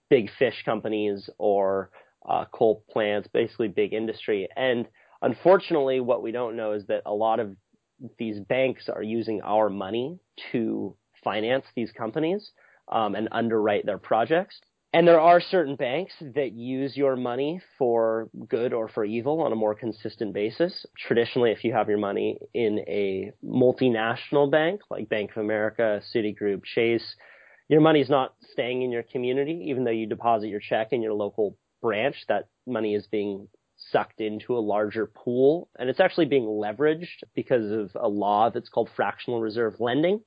big 0.09 0.29
fish 0.37 0.63
companies 0.65 1.29
or 1.37 1.91
uh, 2.27 2.45
coal 2.51 2.83
plants, 2.89 3.29
basically 3.33 3.67
big 3.67 3.93
industry. 3.93 4.47
And 4.55 4.87
unfortunately, 5.21 6.01
what 6.01 6.21
we 6.21 6.31
don't 6.31 6.57
know 6.57 6.73
is 6.73 6.85
that 6.87 7.03
a 7.05 7.13
lot 7.13 7.39
of 7.39 7.55
these 8.19 8.39
banks 8.39 8.89
are 8.89 9.03
using 9.03 9.41
our 9.41 9.69
money 9.69 10.19
to 10.51 10.95
finance 11.25 11.65
these 11.75 11.91
companies 11.91 12.51
um, 12.87 13.15
and 13.15 13.27
underwrite 13.33 13.85
their 13.85 13.97
projects. 13.97 14.61
And 14.93 15.05
there 15.05 15.19
are 15.19 15.41
certain 15.41 15.75
banks 15.75 16.13
that 16.35 16.53
use 16.53 16.95
your 16.95 17.17
money 17.17 17.59
for 17.77 18.29
good 18.47 18.71
or 18.71 18.87
for 18.87 19.03
evil 19.03 19.41
on 19.41 19.51
a 19.51 19.55
more 19.55 19.75
consistent 19.75 20.33
basis. 20.33 20.85
Traditionally, 20.97 21.51
if 21.51 21.65
you 21.65 21.73
have 21.73 21.89
your 21.89 21.97
money 21.97 22.37
in 22.53 22.79
a 22.87 23.33
multinational 23.43 24.49
bank 24.49 24.79
like 24.89 25.09
Bank 25.09 25.31
of 25.31 25.43
America, 25.43 26.01
Citigroup, 26.15 26.63
Chase, 26.63 27.15
your 27.67 27.81
money's 27.81 28.09
not 28.09 28.35
staying 28.53 28.83
in 28.83 28.91
your 28.91 29.03
community, 29.03 29.65
even 29.67 29.83
though 29.83 29.91
you 29.91 30.07
deposit 30.07 30.47
your 30.47 30.61
check 30.61 30.93
in 30.93 31.01
your 31.01 31.13
local 31.13 31.57
branch. 31.81 32.15
That 32.29 32.47
money 32.65 32.95
is 32.95 33.05
being 33.07 33.49
sucked 33.91 34.21
into 34.21 34.57
a 34.57 34.59
larger 34.59 35.05
pool 35.05 35.69
and 35.77 35.89
it's 35.89 35.99
actually 35.99 36.25
being 36.25 36.45
leveraged 36.45 37.23
because 37.35 37.69
of 37.69 37.91
a 38.01 38.07
law 38.07 38.49
that's 38.49 38.69
called 38.69 38.89
fractional 38.95 39.41
reserve 39.41 39.75
lending. 39.79 40.21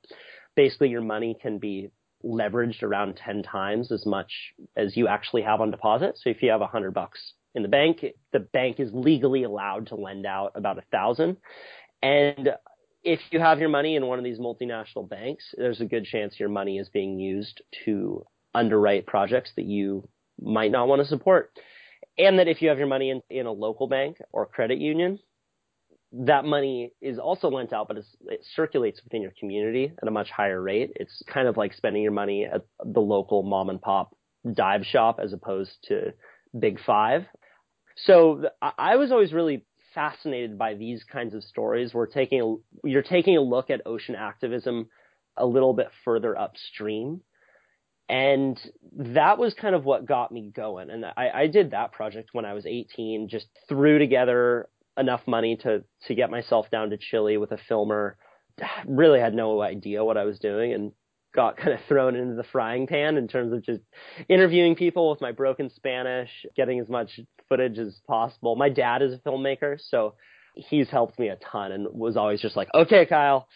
Basically, 0.59 0.89
your 0.89 1.03
money 1.03 1.37
can 1.41 1.59
be 1.61 1.93
leveraged 2.25 2.83
around 2.83 3.15
10 3.15 3.45
times 3.45 3.93
as 3.93 4.05
much 4.05 4.33
as 4.77 4.97
you 4.97 5.07
actually 5.07 5.43
have 5.43 5.61
on 5.61 5.71
deposit. 5.71 6.19
So 6.19 6.31
if 6.31 6.43
you 6.43 6.51
have 6.51 6.63
a 6.63 6.67
hundred 6.67 6.95
bucks 6.95 7.35
in 7.55 7.63
the 7.63 7.69
bank, 7.69 8.05
the 8.33 8.41
bank 8.41 8.81
is 8.81 8.91
legally 8.93 9.45
allowed 9.45 9.87
to 9.87 9.95
lend 9.95 10.27
out 10.27 10.51
about 10.57 10.79
a 10.79 10.83
thousand. 10.91 11.37
And 12.03 12.51
if 13.05 13.21
you 13.31 13.39
have 13.39 13.61
your 13.61 13.69
money 13.69 13.95
in 13.95 14.05
one 14.05 14.19
of 14.19 14.25
these 14.25 14.41
multinational 14.41 15.09
banks, 15.09 15.45
there's 15.57 15.81
a 15.81 15.85
good 15.85 16.07
chance 16.07 16.41
your 16.41 16.49
money 16.49 16.79
is 16.79 16.89
being 16.89 17.21
used 17.21 17.63
to 17.85 18.27
underwrite 18.53 19.07
projects 19.07 19.53
that 19.55 19.65
you 19.65 20.09
might 20.43 20.73
not 20.73 20.89
want 20.89 21.03
to 21.03 21.07
support. 21.07 21.53
And 22.19 22.41
that 22.41 22.49
if 22.49 22.63
you 22.63 22.69
have 22.71 22.79
your 22.79 22.89
money 22.89 23.11
in, 23.11 23.23
in 23.31 23.47
a 23.47 23.53
local 23.53 23.87
bank 23.87 24.17
or 24.33 24.45
credit 24.45 24.79
union, 24.79 25.21
that 26.13 26.45
money 26.45 26.93
is 27.03 27.19
also 27.19 27.49
lent 27.49 27.73
out, 27.73 27.89
but 27.89 27.99
it 27.99 28.41
circulates 28.55 29.03
within 29.05 29.21
your 29.21 29.33
community 29.39 29.93
at 30.01 30.09
a 30.09 30.11
much 30.11 30.31
higher 30.31 30.61
rate. 30.61 30.93
It's 30.97 31.23
kind 31.33 31.47
of 31.47 31.57
like 31.57 31.75
spending 31.75 32.03
your 32.03 32.13
money 32.13 32.47
at 32.47 32.63
the 32.83 33.01
local 33.01 33.43
mom 33.43 33.69
and 33.69 33.81
pop 33.81 34.17
dive 34.51 34.85
shop 34.85 35.19
as 35.23 35.33
opposed 35.33 35.77
to 35.85 36.15
Big 36.59 36.81
Five. 36.81 37.27
So 37.97 38.45
I 38.63 38.97
was 38.97 39.13
always 39.13 39.33
really 39.33 39.65
fascinated 39.95 40.57
by 40.57 40.75
these 40.75 41.05
kinds 41.05 41.35
of 41.35 41.43
stories. 41.43 41.93
We're 41.93 42.07
taking 42.07 42.41
a, 42.41 42.89
you're 42.89 43.03
taking 43.03 43.37
a 43.37 43.41
look 43.41 43.71
at 43.71 43.83
ocean 43.87 44.15
activism 44.15 44.89
a 45.37 45.45
little 45.45 45.75
bit 45.75 45.89
further 46.05 46.39
upstream. 46.39 47.21
And 48.09 48.59
that 48.97 49.39
was 49.39 49.53
kind 49.55 49.75
of 49.75 49.85
what 49.85 50.07
got 50.07 50.33
me 50.33 50.51
going. 50.55 50.89
And 50.89 51.05
I, 51.05 51.31
I 51.35 51.47
did 51.49 51.73
that 51.73 51.93
project 51.93 52.31
when 52.33 52.47
I 52.47 52.55
was 52.55 52.65
18, 52.65 53.29
just 53.29 53.47
threw 53.69 53.99
together 53.99 54.69
enough 54.99 55.23
money 55.27 55.57
to 55.57 55.85
to 56.07 56.15
get 56.15 56.31
myself 56.31 56.71
down 56.71 56.91
to 56.91 56.97
Chile 56.97 57.37
with 57.37 57.53
a 57.53 57.59
filmer. 57.69 58.17
Really 58.87 59.21
had 59.21 59.35
no 59.35 59.63
idea 59.63 60.05
what 60.05 60.17
I 60.17 60.25
was 60.25 60.39
doing 60.39 60.73
and 60.73 60.93
got 61.35 61.57
kind 61.57 61.73
of 61.73 61.81
thrown 61.87 62.17
into 62.17 62.35
the 62.35 62.45
frying 62.45 62.87
pan 62.87 63.17
in 63.17 63.29
terms 63.29 63.53
of 63.53 63.63
just 63.63 63.83
interviewing 64.29 64.75
people 64.75 65.11
with 65.11 65.21
my 65.21 65.33
broken 65.33 65.71
Spanish, 65.71 66.31
getting 66.57 66.81
as 66.81 66.89
much 66.89 67.21
footage 67.49 67.79
as 67.79 68.01
possible. 68.07 68.57
My 68.57 68.69
dad 68.69 69.03
is 69.03 69.13
a 69.13 69.19
filmmaker, 69.19 69.79
so 69.81 70.15
he's 70.55 70.89
helped 70.89 71.19
me 71.19 71.29
a 71.29 71.37
ton 71.37 71.71
and 71.71 71.87
was 71.93 72.17
always 72.17 72.41
just 72.41 72.57
like, 72.57 72.69
"Okay, 72.75 73.07
Kyle, 73.07 73.47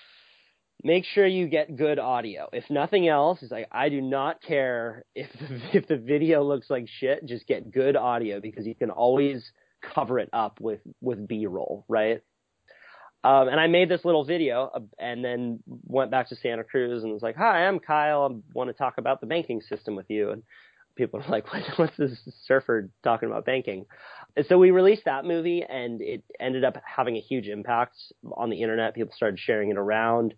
make 0.84 1.04
sure 1.04 1.26
you 1.26 1.48
get 1.48 1.76
good 1.76 1.98
audio. 1.98 2.48
If 2.52 2.68
nothing 2.70 3.08
else, 3.08 3.40
he's 3.40 3.50
like, 3.50 3.68
I 3.70 3.88
do 3.88 4.00
not 4.00 4.42
care 4.42 5.04
if 5.14 5.30
the, 5.32 5.60
if 5.78 5.86
the 5.88 5.96
video 5.96 6.42
looks 6.42 6.70
like 6.70 6.86
shit, 6.88 7.24
just 7.26 7.46
get 7.46 7.70
good 7.70 7.96
audio 7.96 8.40
because 8.40 8.66
you 8.66 8.74
can 8.74 8.90
always 8.90 9.50
cover 9.94 10.18
it 10.18 10.30
up 10.32 10.60
with 10.60 10.80
with 11.00 11.26
B-roll, 11.26 11.84
right? 11.88 12.22
Um, 13.24 13.48
and 13.48 13.60
I 13.60 13.68
made 13.68 13.88
this 13.88 14.04
little 14.04 14.24
video 14.24 14.70
uh, 14.74 14.80
and 14.98 15.24
then 15.24 15.60
went 15.66 16.10
back 16.10 16.28
to 16.30 16.36
Santa 16.36 16.64
Cruz 16.64 17.04
and 17.04 17.12
was 17.12 17.22
like, 17.22 17.36
"Hi, 17.36 17.66
I'm 17.66 17.78
Kyle. 17.78 18.28
I 18.30 18.36
want 18.52 18.68
to 18.68 18.74
talk 18.74 18.98
about 18.98 19.20
the 19.20 19.26
banking 19.26 19.60
system 19.60 19.94
with 19.94 20.10
you." 20.10 20.30
And 20.30 20.42
people 20.96 21.20
are 21.20 21.28
like, 21.30 21.52
what, 21.52 21.62
"What's 21.76 21.96
this 21.96 22.18
surfer 22.46 22.90
talking 23.04 23.28
about 23.28 23.44
banking?" 23.44 23.86
And 24.36 24.44
so 24.46 24.58
we 24.58 24.70
released 24.70 25.04
that 25.04 25.24
movie, 25.24 25.62
and 25.62 26.00
it 26.02 26.24
ended 26.40 26.64
up 26.64 26.76
having 26.84 27.16
a 27.16 27.20
huge 27.20 27.46
impact 27.46 27.96
on 28.32 28.50
the 28.50 28.60
internet. 28.62 28.94
People 28.94 29.12
started 29.14 29.38
sharing 29.38 29.70
it 29.70 29.76
around. 29.76 30.34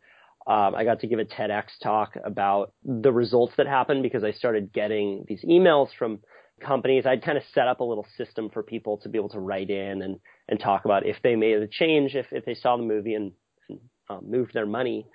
Um, 0.47 0.75
I 0.75 0.85
got 0.85 1.01
to 1.01 1.07
give 1.07 1.19
a 1.19 1.25
TEDx 1.25 1.65
talk 1.83 2.17
about 2.23 2.75
the 2.85 3.13
results 3.13 3.55
that 3.57 3.67
happened 3.67 4.03
because 4.03 4.25
I 4.25 4.33
started 4.33 4.75
getting 4.75 5.25
these 5.27 5.43
emails 5.43 5.89
from 5.99 6.19
companies, 6.61 7.07
I'd 7.07 7.25
kind 7.25 7.39
of 7.39 7.45
set 7.53 7.69
up 7.69 7.81
a 7.81 7.85
little 7.85 8.07
system 8.17 8.51
for 8.51 8.63
people 8.63 8.99
to 8.99 9.09
be 9.09 9.19
able 9.19 9.31
to 9.31 9.41
write 9.41 9.71
in 9.71 10.03
and, 10.03 10.21
and 10.49 10.61
talk 10.61 10.85
about 10.85 11.07
if 11.07 11.17
they 11.23 11.37
made 11.37 11.57
a 11.57 11.69
change, 11.69 12.15
if, 12.15 12.27
if 12.33 12.45
they 12.45 12.55
saw 12.55 12.77
the 12.77 12.83
movie 12.83 13.15
and, 13.15 13.33
and 13.69 13.81
um, 14.09 14.31
moved 14.31 14.55
their 14.55 14.67
money 14.67 15.07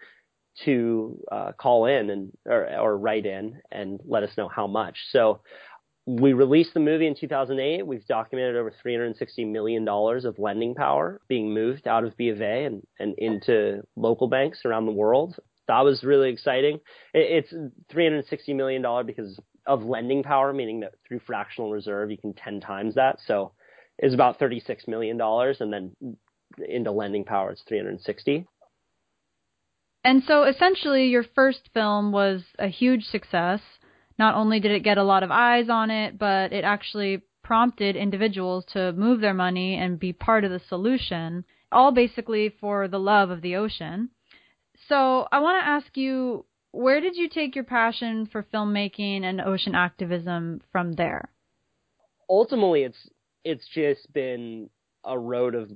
to 0.65 1.19
uh, 1.31 1.51
call 1.53 1.85
in 1.85 2.09
and 2.09 2.31
or, 2.45 2.67
or 2.79 2.97
write 2.97 3.25
in 3.25 3.61
and 3.71 3.99
let 4.05 4.23
us 4.23 4.31
know 4.37 4.47
how 4.47 4.67
much. 4.67 4.97
So 5.11 5.41
we 6.05 6.33
released 6.33 6.73
the 6.73 6.79
movie 6.79 7.07
in 7.07 7.15
2008. 7.15 7.85
We've 7.85 8.05
documented 8.05 8.55
over 8.55 8.73
360 8.81 9.45
million 9.45 9.85
dollars 9.85 10.25
of 10.25 10.39
lending 10.39 10.75
power 10.75 11.21
being 11.27 11.53
moved 11.53 11.87
out 11.87 12.03
of 12.03 12.17
B 12.17 12.29
of 12.29 12.41
A 12.41 12.65
and, 12.65 12.81
and 12.99 13.15
into 13.17 13.83
local 13.95 14.27
banks 14.27 14.61
around 14.65 14.85
the 14.85 14.91
world. 14.91 15.35
That 15.67 15.81
was 15.81 16.03
really 16.03 16.31
exciting. 16.31 16.79
It, 17.13 17.45
it's 17.45 17.53
360 17.91 18.53
million 18.53 18.81
dollar 18.81 19.03
because 19.03 19.39
of 19.69 19.83
lending 19.83 20.23
power, 20.23 20.51
meaning 20.51 20.79
that 20.79 20.95
through 21.07 21.19
fractional 21.19 21.71
reserve 21.71 22.09
you 22.09 22.17
can 22.17 22.33
10 22.33 22.59
times 22.59 22.95
that. 22.95 23.19
So 23.25 23.51
it's 23.99 24.15
about 24.15 24.39
36 24.39 24.87
million 24.87 25.15
dollars, 25.15 25.57
and 25.61 25.71
then 25.71 26.17
into 26.67 26.91
lending 26.91 27.23
power 27.23 27.51
it's 27.51 27.61
360. 27.67 28.47
And 30.03 30.23
so 30.23 30.43
essentially, 30.43 31.07
your 31.07 31.25
first 31.35 31.69
film 31.73 32.11
was 32.11 32.41
a 32.57 32.67
huge 32.67 33.03
success. 33.03 33.61
Not 34.17 34.35
only 34.35 34.59
did 34.59 34.71
it 34.71 34.83
get 34.83 34.97
a 34.97 35.03
lot 35.03 35.23
of 35.23 35.29
eyes 35.29 35.69
on 35.69 35.91
it, 35.91 36.17
but 36.17 36.51
it 36.51 36.63
actually 36.63 37.21
prompted 37.43 37.95
individuals 37.95 38.65
to 38.73 38.91
move 38.93 39.21
their 39.21 39.33
money 39.33 39.75
and 39.75 39.99
be 39.99 40.13
part 40.13 40.43
of 40.43 40.51
the 40.51 40.61
solution, 40.67 41.45
all 41.71 41.91
basically 41.91 42.55
for 42.59 42.87
the 42.87 42.99
love 42.99 43.29
of 43.29 43.41
the 43.41 43.55
ocean. 43.55 44.09
So 44.87 45.27
I 45.31 45.39
want 45.39 45.61
to 45.61 45.67
ask 45.67 45.95
you 45.95 46.45
where 46.71 47.01
did 47.01 47.15
you 47.15 47.29
take 47.29 47.55
your 47.55 47.63
passion 47.63 48.27
for 48.31 48.43
filmmaking 48.53 49.23
and 49.23 49.41
ocean 49.41 49.75
activism 49.75 50.61
from 50.71 50.93
there? 50.93 51.29
Ultimately, 52.29 52.83
it's 52.83 53.09
it's 53.43 53.67
just 53.67 54.11
been 54.13 54.69
a 55.03 55.17
road 55.17 55.55
of 55.55 55.71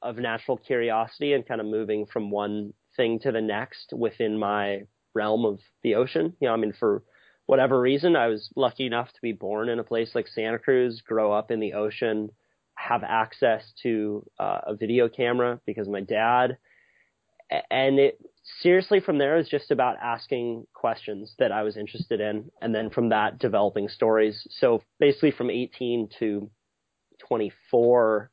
of 0.00 0.16
natural 0.16 0.56
curiosity 0.56 1.32
and 1.32 1.46
kind 1.46 1.60
of 1.60 1.66
moving 1.66 2.06
from 2.06 2.30
one 2.30 2.72
thing 2.96 3.20
to 3.20 3.30
the 3.30 3.40
next 3.40 3.92
within 3.92 4.38
my 4.38 4.82
realm 5.14 5.44
of 5.44 5.60
the 5.82 5.94
ocean. 5.94 6.34
You 6.40 6.48
know, 6.48 6.54
I 6.54 6.56
mean, 6.56 6.72
for 6.78 7.02
whatever 7.46 7.80
reason, 7.80 8.16
I 8.16 8.26
was 8.26 8.50
lucky 8.56 8.86
enough 8.86 9.08
to 9.08 9.22
be 9.22 9.32
born 9.32 9.68
in 9.68 9.78
a 9.78 9.84
place 9.84 10.10
like 10.14 10.26
Santa 10.26 10.58
Cruz, 10.58 11.02
grow 11.06 11.32
up 11.32 11.50
in 11.50 11.60
the 11.60 11.74
ocean, 11.74 12.30
have 12.74 13.04
access 13.04 13.62
to 13.82 14.24
uh, 14.38 14.60
a 14.68 14.74
video 14.74 15.08
camera 15.08 15.60
because 15.66 15.88
my 15.88 16.00
dad, 16.00 16.56
and 17.70 17.98
it 17.98 18.18
seriously 18.60 19.00
from 19.00 19.18
there 19.18 19.38
is 19.38 19.48
just 19.48 19.70
about 19.70 19.96
asking 20.02 20.66
questions 20.74 21.34
that 21.38 21.52
I 21.52 21.62
was 21.62 21.76
interested 21.76 22.20
in 22.20 22.50
and 22.60 22.74
then 22.74 22.90
from 22.90 23.10
that 23.10 23.38
developing 23.38 23.88
stories. 23.88 24.46
So 24.50 24.82
basically 24.98 25.30
from 25.30 25.50
18 25.50 26.08
to 26.18 26.50
24, 27.28 28.30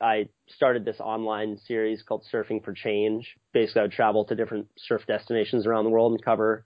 I 0.00 0.28
started 0.48 0.84
this 0.84 1.00
online 1.00 1.58
series 1.66 2.02
called 2.02 2.24
Surfing 2.32 2.64
for 2.64 2.72
Change. 2.72 3.36
Basically, 3.52 3.80
I 3.80 3.82
would 3.84 3.92
travel 3.92 4.24
to 4.26 4.34
different 4.36 4.68
surf 4.76 5.02
destinations 5.06 5.66
around 5.66 5.84
the 5.84 5.90
world 5.90 6.12
and 6.12 6.24
cover 6.24 6.64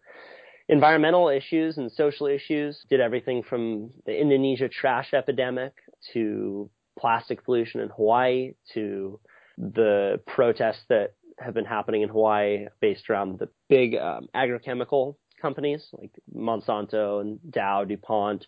environmental 0.69 1.29
issues 1.29 1.79
and 1.79 1.91
social 1.91 2.27
issues. 2.27 2.85
Did 2.91 3.01
everything 3.01 3.43
from 3.43 3.91
the 4.07 4.19
Indonesia 4.19 4.69
trash 4.69 5.15
epidemic 5.15 5.73
to 6.13 6.71
plastic 6.99 7.45
pollution 7.45 7.81
in 7.81 7.89
Hawaii 7.89 8.53
to 8.75 9.19
the 9.57 10.21
protests 10.27 10.85
that 10.89 11.15
have 11.43 11.55
been 11.55 11.65
happening 11.65 12.03
in 12.03 12.09
Hawaii 12.09 12.67
based 12.81 13.09
around 13.11 13.39
the 13.39 13.49
big 13.69 13.95
um, 13.97 14.29
agrochemical 14.35 15.17
companies 15.41 15.89
like 15.93 16.11
Monsanto 16.35 17.21
and 17.21 17.39
Dow, 17.51 17.85
DuPont. 17.85 18.47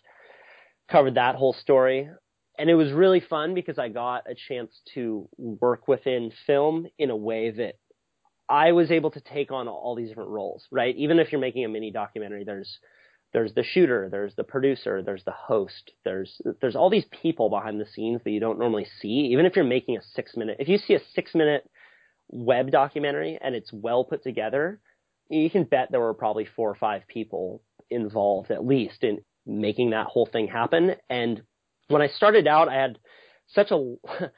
Covered 0.89 1.15
that 1.15 1.35
whole 1.35 1.53
story. 1.53 2.09
And 2.57 2.69
it 2.69 2.75
was 2.75 2.91
really 2.91 3.19
fun 3.19 3.53
because 3.53 3.77
I 3.77 3.89
got 3.89 4.29
a 4.29 4.35
chance 4.35 4.79
to 4.93 5.27
work 5.37 5.87
within 5.87 6.31
film 6.45 6.87
in 6.97 7.09
a 7.09 7.15
way 7.15 7.51
that 7.51 7.75
I 8.47 8.71
was 8.71 8.91
able 8.91 9.11
to 9.11 9.19
take 9.19 9.51
on 9.51 9.67
all 9.67 9.95
these 9.95 10.09
different 10.09 10.29
roles, 10.29 10.65
right? 10.71 10.95
Even 10.95 11.19
if 11.19 11.31
you're 11.31 11.41
making 11.41 11.65
a 11.65 11.69
mini 11.69 11.91
documentary, 11.91 12.43
there's 12.43 12.79
there's 13.33 13.53
the 13.53 13.63
shooter, 13.63 14.07
there's 14.09 14.33
the 14.35 14.45
producer, 14.45 15.01
there's 15.03 15.23
the 15.25 15.31
host, 15.31 15.91
there's 16.05 16.39
there's 16.61 16.75
all 16.75 16.89
these 16.89 17.07
people 17.21 17.49
behind 17.49 17.81
the 17.81 17.85
scenes 17.85 18.21
that 18.23 18.31
you 18.31 18.39
don't 18.39 18.59
normally 18.59 18.87
see. 19.01 19.29
Even 19.31 19.45
if 19.45 19.55
you're 19.55 19.65
making 19.65 19.97
a 19.97 20.01
six 20.13 20.37
minute, 20.37 20.57
if 20.59 20.69
you 20.69 20.77
see 20.77 20.93
a 20.93 21.01
six 21.13 21.35
minute 21.35 21.69
web 22.29 22.71
documentary 22.71 23.37
and 23.41 23.55
it's 23.55 23.71
well 23.71 24.03
put 24.03 24.23
together, 24.23 24.79
you 25.29 25.49
can 25.49 25.63
bet 25.63 25.89
there 25.91 25.99
were 25.99 26.13
probably 26.13 26.45
four 26.45 26.69
or 26.69 26.75
five 26.75 27.03
people 27.07 27.61
involved 27.89 28.51
at 28.51 28.65
least 28.65 29.03
in 29.03 29.19
making 29.45 29.91
that 29.91 30.07
whole 30.07 30.25
thing 30.25 30.47
happen. 30.47 30.95
And 31.09 31.41
when 31.87 32.01
I 32.01 32.07
started 32.07 32.47
out, 32.47 32.69
I 32.69 32.75
had 32.75 32.99
such 33.47 33.71
a 33.71 33.95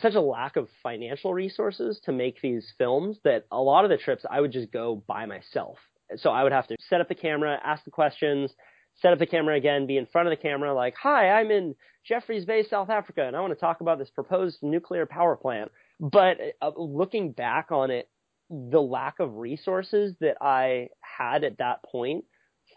such 0.00 0.14
a 0.14 0.20
lack 0.20 0.56
of 0.56 0.68
financial 0.82 1.34
resources 1.34 2.00
to 2.04 2.12
make 2.12 2.40
these 2.40 2.72
films 2.78 3.18
that 3.24 3.46
a 3.50 3.58
lot 3.58 3.84
of 3.84 3.90
the 3.90 3.96
trips 3.96 4.24
I 4.30 4.40
would 4.40 4.52
just 4.52 4.70
go 4.70 5.02
by 5.06 5.26
myself. 5.26 5.78
So 6.16 6.30
I 6.30 6.42
would 6.42 6.52
have 6.52 6.66
to 6.68 6.76
set 6.88 7.00
up 7.00 7.08
the 7.08 7.14
camera, 7.14 7.58
ask 7.64 7.84
the 7.84 7.90
questions, 7.90 8.52
set 9.00 9.12
up 9.12 9.18
the 9.18 9.26
camera 9.26 9.56
again, 9.56 9.86
be 9.86 9.96
in 9.96 10.06
front 10.06 10.28
of 10.28 10.30
the 10.30 10.42
camera, 10.42 10.74
like, 10.74 10.94
hi, 11.00 11.30
I'm 11.30 11.50
in 11.50 11.74
Jeffreys 12.04 12.44
Bay, 12.44 12.64
South 12.68 12.90
Africa, 12.90 13.26
and 13.26 13.36
I 13.36 13.40
want 13.40 13.52
to 13.52 13.58
talk 13.58 13.80
about 13.80 13.98
this 13.98 14.10
proposed 14.10 14.58
nuclear 14.62 15.06
power 15.06 15.36
plant. 15.36 15.70
But 16.00 16.38
uh, 16.62 16.72
looking 16.76 17.32
back 17.32 17.70
on 17.70 17.90
it, 17.90 18.08
the 18.48 18.80
lack 18.80 19.20
of 19.20 19.36
resources 19.36 20.16
that 20.20 20.38
I 20.40 20.88
had 21.02 21.44
at 21.44 21.58
that 21.58 21.84
point 21.84 22.24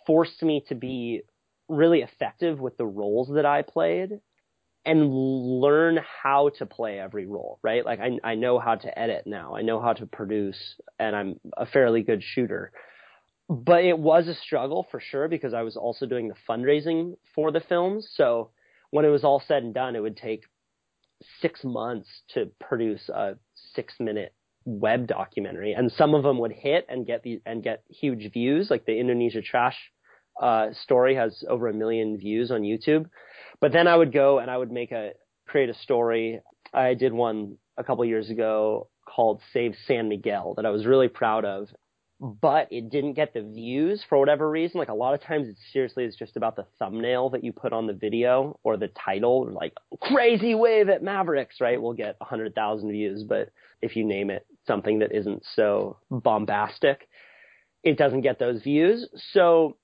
forced 0.05 0.43
me 0.43 0.63
to 0.67 0.75
be 0.75 1.21
really 1.69 2.01
effective 2.01 2.59
with 2.59 2.77
the 2.77 2.85
roles 2.85 3.29
that 3.33 3.45
I 3.45 3.61
played 3.61 4.19
and 4.85 5.09
learn 5.09 5.99
how 6.21 6.49
to 6.57 6.65
play 6.65 6.99
every 6.99 7.25
role, 7.25 7.59
right? 7.63 7.85
Like 7.85 8.01
I, 8.01 8.19
I 8.23 8.35
know 8.35 8.59
how 8.59 8.75
to 8.75 8.99
edit 8.99 9.23
now. 9.25 9.55
I 9.55 9.61
know 9.61 9.81
how 9.81 9.93
to 9.93 10.05
produce 10.05 10.75
and 10.99 11.15
I'm 11.15 11.39
a 11.55 11.65
fairly 11.65 12.03
good 12.03 12.21
shooter. 12.21 12.73
But 13.49 13.85
it 13.85 13.97
was 13.97 14.27
a 14.27 14.35
struggle 14.35 14.85
for 14.91 14.99
sure 14.99 15.29
because 15.29 15.53
I 15.53 15.61
was 15.61 15.77
also 15.77 16.05
doing 16.05 16.27
the 16.27 16.35
fundraising 16.49 17.15
for 17.33 17.51
the 17.51 17.61
films. 17.61 18.09
So 18.13 18.49
when 18.91 19.05
it 19.05 19.09
was 19.09 19.23
all 19.23 19.41
said 19.47 19.63
and 19.63 19.73
done, 19.73 19.95
it 19.95 20.01
would 20.01 20.17
take 20.17 20.43
six 21.41 21.63
months 21.63 22.07
to 22.33 22.49
produce 22.59 23.09
a 23.09 23.35
six 23.75 23.93
minute 23.99 24.33
web 24.65 25.07
documentary. 25.07 25.73
And 25.73 25.91
some 25.91 26.13
of 26.13 26.23
them 26.23 26.39
would 26.39 26.51
hit 26.51 26.85
and 26.89 27.05
get 27.05 27.23
the, 27.23 27.41
and 27.45 27.63
get 27.63 27.83
huge 27.89 28.31
views, 28.31 28.69
like 28.69 28.85
the 28.85 28.97
Indonesia 28.97 29.41
trash 29.41 29.77
uh, 30.41 30.67
story 30.83 31.15
has 31.15 31.43
over 31.49 31.67
a 31.67 31.73
million 31.73 32.17
views 32.17 32.51
on 32.51 32.61
YouTube. 32.61 33.05
But 33.59 33.71
then 33.71 33.87
I 33.87 33.95
would 33.95 34.13
go 34.13 34.39
and 34.39 34.49
I 34.49 34.57
would 34.57 34.71
make 34.71 34.91
a 34.91 35.11
create 35.47 35.69
a 35.69 35.73
story. 35.75 36.41
I 36.73 36.93
did 36.93 37.13
one 37.13 37.57
a 37.77 37.83
couple 37.83 38.05
years 38.05 38.29
ago 38.29 38.89
called 39.05 39.41
Save 39.51 39.75
San 39.85 40.09
Miguel 40.09 40.53
that 40.55 40.65
I 40.65 40.69
was 40.69 40.85
really 40.85 41.07
proud 41.07 41.45
of, 41.45 41.67
but 42.23 42.69
it 42.71 42.89
didn't 42.89 43.15
get 43.15 43.33
the 43.33 43.41
views 43.41 44.01
for 44.07 44.17
whatever 44.17 44.49
reason. 44.49 44.79
Like 44.79 44.87
a 44.87 44.93
lot 44.93 45.13
of 45.13 45.21
times 45.21 45.49
it 45.49 45.57
seriously 45.73 46.05
is 46.05 46.15
just 46.15 46.37
about 46.37 46.55
the 46.55 46.65
thumbnail 46.79 47.31
that 47.31 47.43
you 47.43 47.51
put 47.51 47.73
on 47.73 47.85
the 47.85 47.93
video 47.93 48.57
or 48.63 48.77
the 48.77 48.87
title, 48.87 49.51
like 49.51 49.73
crazy 50.01 50.55
wave 50.55 50.87
at 50.87 51.03
Mavericks, 51.03 51.59
right? 51.59 51.81
Will 51.81 51.93
get 51.93 52.15
a 52.21 52.25
hundred 52.25 52.55
thousand 52.55 52.91
views, 52.91 53.23
but 53.23 53.49
if 53.81 53.97
you 53.97 54.05
name 54.05 54.29
it 54.29 54.47
something 54.65 54.99
that 54.99 55.11
isn't 55.11 55.43
so 55.53 55.97
bombastic, 56.09 57.09
it 57.83 57.97
doesn't 57.97 58.21
get 58.21 58.39
those 58.39 58.61
views. 58.63 59.09
So 59.33 59.75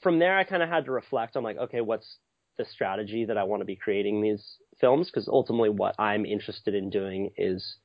from 0.00 0.18
there, 0.18 0.38
I 0.38 0.44
kind 0.44 0.62
of 0.62 0.70
had 0.70 0.86
to 0.86 0.90
reflect 0.90 1.36
on 1.36 1.42
like, 1.42 1.58
okay, 1.58 1.82
what's 1.82 2.16
the 2.56 2.64
strategy 2.64 3.26
that 3.26 3.36
I 3.36 3.44
want 3.44 3.60
to 3.60 3.66
be 3.66 3.76
creating 3.76 4.22
these 4.22 4.56
films? 4.80 5.10
Because 5.10 5.28
ultimately, 5.28 5.68
what 5.68 6.00
I'm 6.00 6.24
interested 6.24 6.74
in 6.74 6.88
doing 6.88 7.30
is 7.36 7.76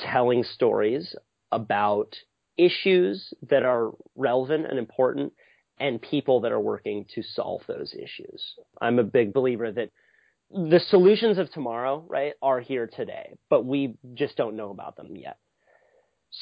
telling 0.00 0.42
stories 0.42 1.14
about 1.52 2.16
issues 2.56 3.32
that 3.48 3.64
are 3.64 3.90
relevant 4.16 4.66
and 4.66 4.78
important 4.78 5.32
and 5.78 6.00
people 6.00 6.42
that 6.42 6.52
are 6.52 6.60
working 6.60 7.06
to 7.14 7.22
solve 7.22 7.62
those 7.66 7.94
issues. 7.94 8.54
I'm 8.80 8.98
a 8.98 9.04
big 9.04 9.32
believer 9.32 9.72
that 9.72 9.90
the 10.50 10.80
solutions 10.88 11.38
of 11.38 11.50
tomorrow, 11.52 12.04
right, 12.08 12.34
are 12.42 12.60
here 12.60 12.86
today, 12.86 13.36
but 13.48 13.64
we 13.64 13.94
just 14.14 14.36
don't 14.36 14.56
know 14.56 14.70
about 14.70 14.96
them 14.96 15.16
yet. 15.16 15.38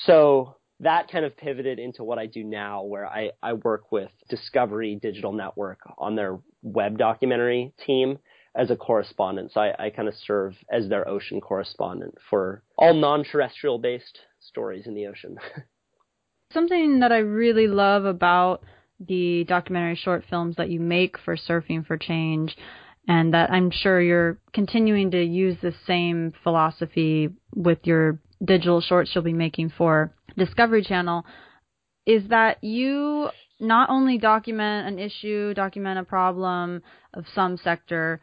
So 0.07 0.57
that 0.81 1.11
kind 1.11 1.25
of 1.25 1.37
pivoted 1.37 1.79
into 1.79 2.05
what 2.05 2.19
I 2.19 2.27
do 2.27 2.43
now, 2.43 2.85
where 2.85 3.07
I, 3.07 3.33
I 3.43 3.55
work 3.55 3.93
with 3.93 4.11
Discovery 4.29 4.99
Digital 5.01 5.33
Network 5.33 5.81
on 5.99 6.17
their 6.17 6.39
web 6.63 6.99
documentary 6.99 7.73
team 7.85 8.19
as 8.57 8.71
a 8.71 8.77
correspondent. 8.77 9.53
So 9.53 9.61
I, 9.61 9.87
I 9.87 9.91
kind 9.91 10.09
of 10.09 10.15
serve 10.27 10.57
as 10.71 10.89
their 10.89 11.07
ocean 11.09 11.41
correspondent 11.41 12.15
for 12.31 12.63
all 12.77 12.95
non-terrestrial 12.95 13.79
based 13.79 14.19
stories 14.41 14.87
in 14.87 14.95
the 14.95 15.07
ocean. 15.07 15.37
Something 16.53 17.01
that 17.01 17.13
I 17.13 17.19
really 17.19 17.67
love 17.67 18.05
about 18.05 18.63
the 19.01 19.45
documentary 19.45 19.97
short 19.97 20.25
films 20.29 20.57
that 20.57 20.71
you 20.71 20.81
make 20.81 21.17
for 21.19 21.37
Surfing 21.37 21.87
for 21.87 21.97
Change 21.97 22.57
and 23.07 23.33
that 23.35 23.51
I'm 23.51 23.71
sure 23.71 24.01
you're 24.01 24.39
continuing 24.53 25.11
to 25.13 25.23
use 25.23 25.57
the 25.61 25.75
same 25.87 26.33
philosophy 26.43 27.31
with 27.55 27.79
your 27.85 28.19
digital 28.45 28.81
shorts 28.81 29.11
you'll 29.15 29.25
be 29.25 29.33
making 29.33 29.73
for 29.77 30.15
Discovery 30.37 30.83
Channel 30.83 31.25
is 32.07 32.29
that 32.29 32.63
you 32.63 33.29
not 33.61 33.91
only 33.91 34.19
document 34.19 34.89
an 34.89 34.99
issue, 34.99 35.53
document 35.53 35.99
a 35.99 36.05
problem 36.05 36.83
of 37.13 37.25
some 37.35 37.57
sector, 37.57 38.21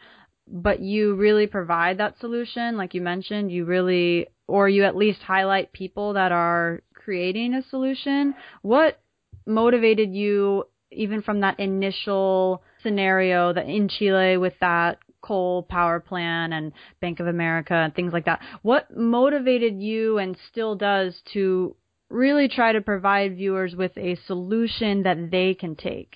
but 0.47 0.79
you 0.79 1.15
really 1.15 1.47
provide 1.47 1.97
that 1.97 2.17
solution. 2.19 2.77
Like 2.77 2.93
you 2.93 3.01
mentioned, 3.01 3.51
you 3.51 3.65
really, 3.65 4.27
or 4.47 4.69
you 4.69 4.83
at 4.85 4.95
least 4.95 5.21
highlight 5.21 5.73
people 5.73 6.13
that 6.13 6.31
are 6.31 6.81
creating 7.06 7.54
a 7.54 7.62
solution. 7.70 8.36
What 8.63 9.00
motivated 9.46 10.13
you, 10.13 10.65
even 10.91 11.22
from 11.22 11.41
that 11.41 11.60
initial 11.60 12.63
scenario 12.82 13.54
that 13.54 13.68
in 13.68 13.88
Chile 13.88 14.38
with 14.38 14.54
that 14.60 14.98
coal 15.22 15.63
power 15.63 16.00
plant 16.00 16.54
and 16.54 16.72
Bank 17.02 17.20
of 17.20 17.28
America 17.28 17.74
and 17.74 17.94
things 17.96 18.13
like 18.13 18.26
that. 18.26 18.41
What 18.62 18.96
motivated 18.96 19.82
you 19.82 20.18
and 20.20 20.38
still 20.52 20.76
does 20.76 21.20
to 21.34 21.76
really 22.10 22.48
try 22.48 22.74
to 22.74 22.82
provide 22.82 23.36
viewers 23.36 23.76
with 23.76 23.98
a 23.98 24.18
solution 24.28 25.04
that 25.04 25.32
they 25.32 25.56
can 25.56 25.76
take? 25.76 26.15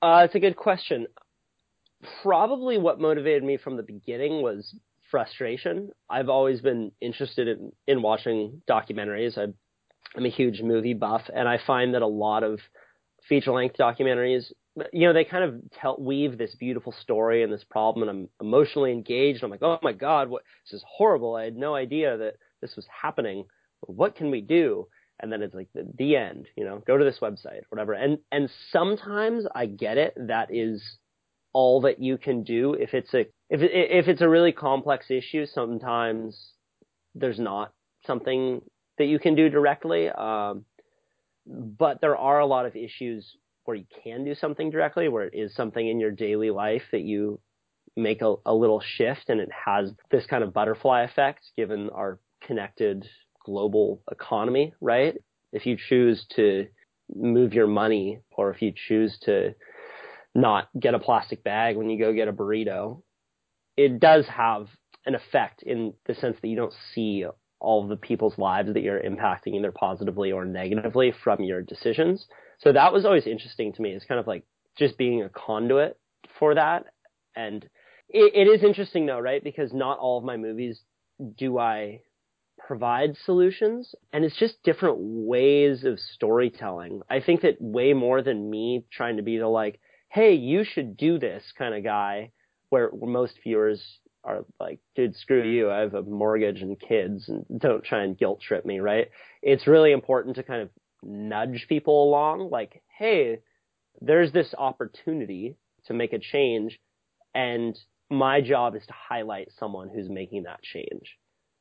Uh, 0.00 0.22
it's 0.24 0.34
a 0.34 0.40
good 0.40 0.56
question. 0.56 1.06
Probably 2.22 2.78
what 2.78 2.98
motivated 2.98 3.44
me 3.44 3.58
from 3.58 3.76
the 3.76 3.82
beginning 3.82 4.42
was 4.42 4.74
frustration. 5.12 5.90
I've 6.10 6.28
always 6.28 6.60
been 6.60 6.90
interested 7.00 7.46
in, 7.46 7.70
in 7.86 8.02
watching 8.02 8.62
documentaries. 8.68 9.38
I, 9.38 9.52
I'm 10.16 10.26
a 10.26 10.30
huge 10.30 10.60
movie 10.60 10.94
buff, 10.94 11.22
and 11.32 11.48
I 11.48 11.60
find 11.64 11.94
that 11.94 12.02
a 12.02 12.08
lot 12.08 12.42
of 12.42 12.58
feature 13.28 13.52
length 13.52 13.76
documentaries 13.78 14.50
you 14.92 15.06
know, 15.06 15.12
they 15.12 15.24
kind 15.24 15.44
of 15.44 15.60
tell, 15.80 15.96
weave 15.98 16.38
this 16.38 16.54
beautiful 16.54 16.92
story 16.92 17.42
and 17.42 17.52
this 17.52 17.64
problem, 17.64 18.08
and 18.08 18.18
I'm 18.40 18.46
emotionally 18.46 18.92
engaged. 18.92 19.42
I'm 19.42 19.50
like, 19.50 19.62
oh 19.62 19.78
my 19.82 19.92
god, 19.92 20.28
what 20.28 20.42
this 20.64 20.78
is 20.78 20.84
horrible. 20.88 21.34
I 21.34 21.44
had 21.44 21.56
no 21.56 21.74
idea 21.74 22.16
that 22.16 22.36
this 22.60 22.74
was 22.74 22.86
happening. 23.02 23.44
What 23.80 24.16
can 24.16 24.30
we 24.30 24.40
do? 24.40 24.88
And 25.20 25.30
then 25.30 25.42
it's 25.42 25.54
like 25.54 25.68
the, 25.74 25.86
the 25.98 26.16
end. 26.16 26.48
You 26.56 26.64
know, 26.64 26.82
go 26.86 26.96
to 26.96 27.04
this 27.04 27.18
website, 27.20 27.62
whatever. 27.68 27.92
And 27.92 28.18
and 28.30 28.50
sometimes 28.70 29.44
I 29.54 29.66
get 29.66 29.98
it. 29.98 30.14
That 30.16 30.48
is 30.50 30.82
all 31.52 31.82
that 31.82 32.00
you 32.00 32.16
can 32.16 32.42
do 32.42 32.72
if 32.72 32.94
it's 32.94 33.12
a 33.12 33.26
if 33.52 33.60
if 33.62 34.08
it's 34.08 34.22
a 34.22 34.28
really 34.28 34.52
complex 34.52 35.10
issue. 35.10 35.44
Sometimes 35.46 36.52
there's 37.14 37.38
not 37.38 37.72
something 38.06 38.62
that 38.98 39.04
you 39.04 39.18
can 39.18 39.34
do 39.34 39.50
directly. 39.50 40.08
Um, 40.08 40.64
but 41.46 42.00
there 42.00 42.16
are 42.16 42.40
a 42.40 42.46
lot 42.46 42.66
of 42.66 42.76
issues 42.76 43.36
where 43.64 43.76
you 43.76 43.84
can 44.02 44.24
do 44.24 44.34
something 44.34 44.70
directly, 44.70 45.08
where 45.08 45.26
it 45.26 45.34
is 45.34 45.54
something 45.54 45.86
in 45.86 46.00
your 46.00 46.10
daily 46.10 46.50
life 46.50 46.82
that 46.92 47.02
you 47.02 47.40
make 47.94 48.22
a, 48.22 48.34
a 48.46 48.54
little 48.54 48.80
shift 48.80 49.28
and 49.28 49.38
it 49.38 49.50
has 49.66 49.92
this 50.10 50.24
kind 50.26 50.42
of 50.42 50.54
butterfly 50.54 51.02
effect 51.02 51.40
given 51.56 51.90
our 51.90 52.18
connected 52.42 53.06
global 53.44 54.00
economy, 54.10 54.72
right? 54.80 55.16
If 55.52 55.66
you 55.66 55.76
choose 55.76 56.24
to 56.36 56.68
move 57.14 57.52
your 57.52 57.66
money 57.66 58.20
or 58.30 58.50
if 58.50 58.62
you 58.62 58.72
choose 58.88 59.18
to 59.24 59.54
not 60.34 60.68
get 60.78 60.94
a 60.94 60.98
plastic 60.98 61.44
bag 61.44 61.76
when 61.76 61.90
you 61.90 61.98
go 61.98 62.14
get 62.14 62.28
a 62.28 62.32
burrito, 62.32 63.02
it 63.76 64.00
does 64.00 64.26
have 64.26 64.68
an 65.06 65.14
effect 65.14 65.62
in 65.62 65.94
the 66.06 66.14
sense 66.14 66.36
that 66.40 66.48
you 66.48 66.56
don't 66.56 66.74
see 66.94 67.24
all 67.58 67.86
the 67.86 67.96
people's 67.96 68.38
lives 68.38 68.72
that 68.72 68.82
you're 68.82 69.00
impacting 69.00 69.54
either 69.54 69.72
positively 69.72 70.32
or 70.32 70.44
negatively 70.44 71.12
from 71.24 71.42
your 71.42 71.62
decisions. 71.62 72.26
So 72.58 72.72
that 72.72 72.92
was 72.92 73.04
always 73.04 73.26
interesting 73.26 73.72
to 73.72 73.82
me. 73.82 73.90
It's 73.90 74.04
kind 74.04 74.20
of 74.20 74.26
like 74.26 74.44
just 74.76 74.98
being 74.98 75.22
a 75.22 75.28
conduit 75.28 75.98
for 76.38 76.54
that. 76.54 76.86
And 77.36 77.64
it, 78.08 78.32
it 78.34 78.50
is 78.50 78.64
interesting 78.64 79.06
though, 79.06 79.20
right? 79.20 79.42
Because 79.42 79.72
not 79.72 79.98
all 79.98 80.18
of 80.18 80.24
my 80.24 80.36
movies 80.36 80.80
do 81.38 81.58
I 81.58 82.00
provide 82.66 83.16
solutions 83.24 83.94
and 84.12 84.24
it's 84.24 84.38
just 84.38 84.62
different 84.64 84.96
ways 84.98 85.84
of 85.84 85.98
storytelling. 85.98 87.02
I 87.08 87.20
think 87.20 87.42
that 87.42 87.60
way 87.60 87.92
more 87.92 88.22
than 88.22 88.50
me 88.50 88.84
trying 88.92 89.16
to 89.16 89.22
be 89.22 89.38
the 89.38 89.48
like, 89.48 89.80
hey, 90.08 90.34
you 90.34 90.64
should 90.64 90.96
do 90.96 91.18
this 91.18 91.42
kind 91.56 91.74
of 91.74 91.84
guy 91.84 92.32
where, 92.72 92.90
most 93.02 93.34
viewers 93.42 93.82
are 94.24 94.46
like, 94.58 94.80
dude, 94.96 95.14
screw 95.16 95.46
you. 95.46 95.70
I 95.70 95.80
have 95.80 95.94
a 95.94 96.02
mortgage 96.02 96.62
and 96.62 96.80
kids 96.80 97.28
and 97.28 97.44
don't 97.60 97.84
try 97.84 98.02
and 98.04 98.16
guilt 98.16 98.40
trip 98.40 98.64
me, 98.64 98.80
right? 98.80 99.08
It's 99.42 99.66
really 99.66 99.92
important 99.92 100.36
to 100.36 100.42
kind 100.42 100.62
of 100.62 100.70
nudge 101.02 101.66
people 101.68 102.04
along 102.04 102.48
like, 102.50 102.82
hey, 102.98 103.40
there's 104.00 104.32
this 104.32 104.54
opportunity 104.56 105.56
to 105.86 105.92
make 105.92 106.14
a 106.14 106.18
change 106.18 106.78
and 107.34 107.78
my 108.08 108.40
job 108.40 108.74
is 108.74 108.86
to 108.86 108.94
highlight 109.08 109.48
someone 109.58 109.90
who's 109.94 110.08
making 110.08 110.44
that 110.44 110.62
change. 110.62 111.18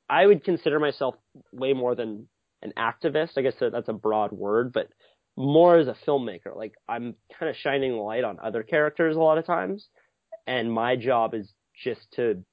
I 0.09 0.25
would 0.25 0.43
consider 0.45 0.79
myself 0.79 1.15
way 1.51 1.73
more 1.73 1.95
than 1.95 2.27
an 2.61 2.71
activist. 2.77 3.37
I 3.37 3.41
guess 3.41 3.55
that's 3.59 3.89
a 3.89 3.93
broad 3.93 4.31
word, 4.31 4.71
but 4.71 4.87
more 5.35 5.77
as 5.77 5.87
a 5.87 5.95
filmmaker. 6.07 6.55
Like 6.55 6.73
I'm 6.87 7.15
kind 7.37 7.49
of 7.49 7.55
shining 7.57 7.97
light 7.97 8.23
on 8.23 8.37
other 8.41 8.63
characters 8.63 9.15
a 9.15 9.19
lot 9.19 9.37
of 9.37 9.45
times. 9.45 9.87
And 10.47 10.71
my 10.71 10.95
job 10.95 11.33
is 11.33 11.51
just 11.83 12.01
to 12.15 12.43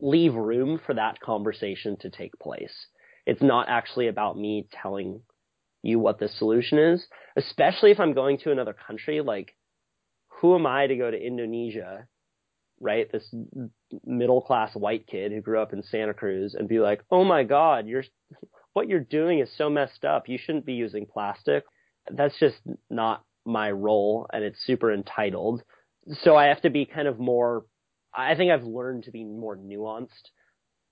leave 0.00 0.34
room 0.34 0.80
for 0.84 0.94
that 0.94 1.20
conversation 1.20 1.96
to 2.00 2.10
take 2.10 2.38
place. 2.38 2.74
It's 3.26 3.42
not 3.42 3.68
actually 3.68 4.08
about 4.08 4.38
me 4.38 4.66
telling 4.82 5.20
you 5.82 5.98
what 5.98 6.18
the 6.18 6.28
solution 6.28 6.78
is, 6.78 7.06
especially 7.36 7.90
if 7.90 8.00
I'm 8.00 8.14
going 8.14 8.38
to 8.38 8.52
another 8.52 8.74
country. 8.74 9.20
Like, 9.20 9.54
who 10.40 10.54
am 10.54 10.66
I 10.66 10.86
to 10.86 10.96
go 10.96 11.10
to 11.10 11.16
Indonesia, 11.16 12.06
right? 12.80 13.10
This 13.10 13.34
middle 14.04 14.40
class 14.40 14.74
white 14.74 15.06
kid 15.06 15.32
who 15.32 15.40
grew 15.40 15.60
up 15.60 15.72
in 15.72 15.82
Santa 15.82 16.14
Cruz 16.14 16.54
and 16.54 16.68
be 16.68 16.80
like, 16.80 17.02
oh 17.10 17.24
my 17.24 17.44
God, 17.44 17.86
you're, 17.86 18.04
what 18.72 18.88
you're 18.88 19.00
doing 19.00 19.40
is 19.40 19.50
so 19.56 19.68
messed 19.68 20.04
up. 20.04 20.28
You 20.28 20.38
shouldn't 20.38 20.66
be 20.66 20.74
using 20.74 21.06
plastic. 21.06 21.64
That's 22.10 22.38
just 22.38 22.56
not 22.88 23.24
my 23.44 23.70
role 23.70 24.28
and 24.32 24.44
it's 24.44 24.64
super 24.64 24.92
entitled. 24.92 25.62
So 26.22 26.36
I 26.36 26.46
have 26.46 26.62
to 26.62 26.70
be 26.70 26.86
kind 26.86 27.08
of 27.08 27.18
more, 27.18 27.64
I 28.14 28.34
think 28.34 28.50
I've 28.50 28.64
learned 28.64 29.04
to 29.04 29.10
be 29.10 29.24
more 29.24 29.56
nuanced 29.56 30.30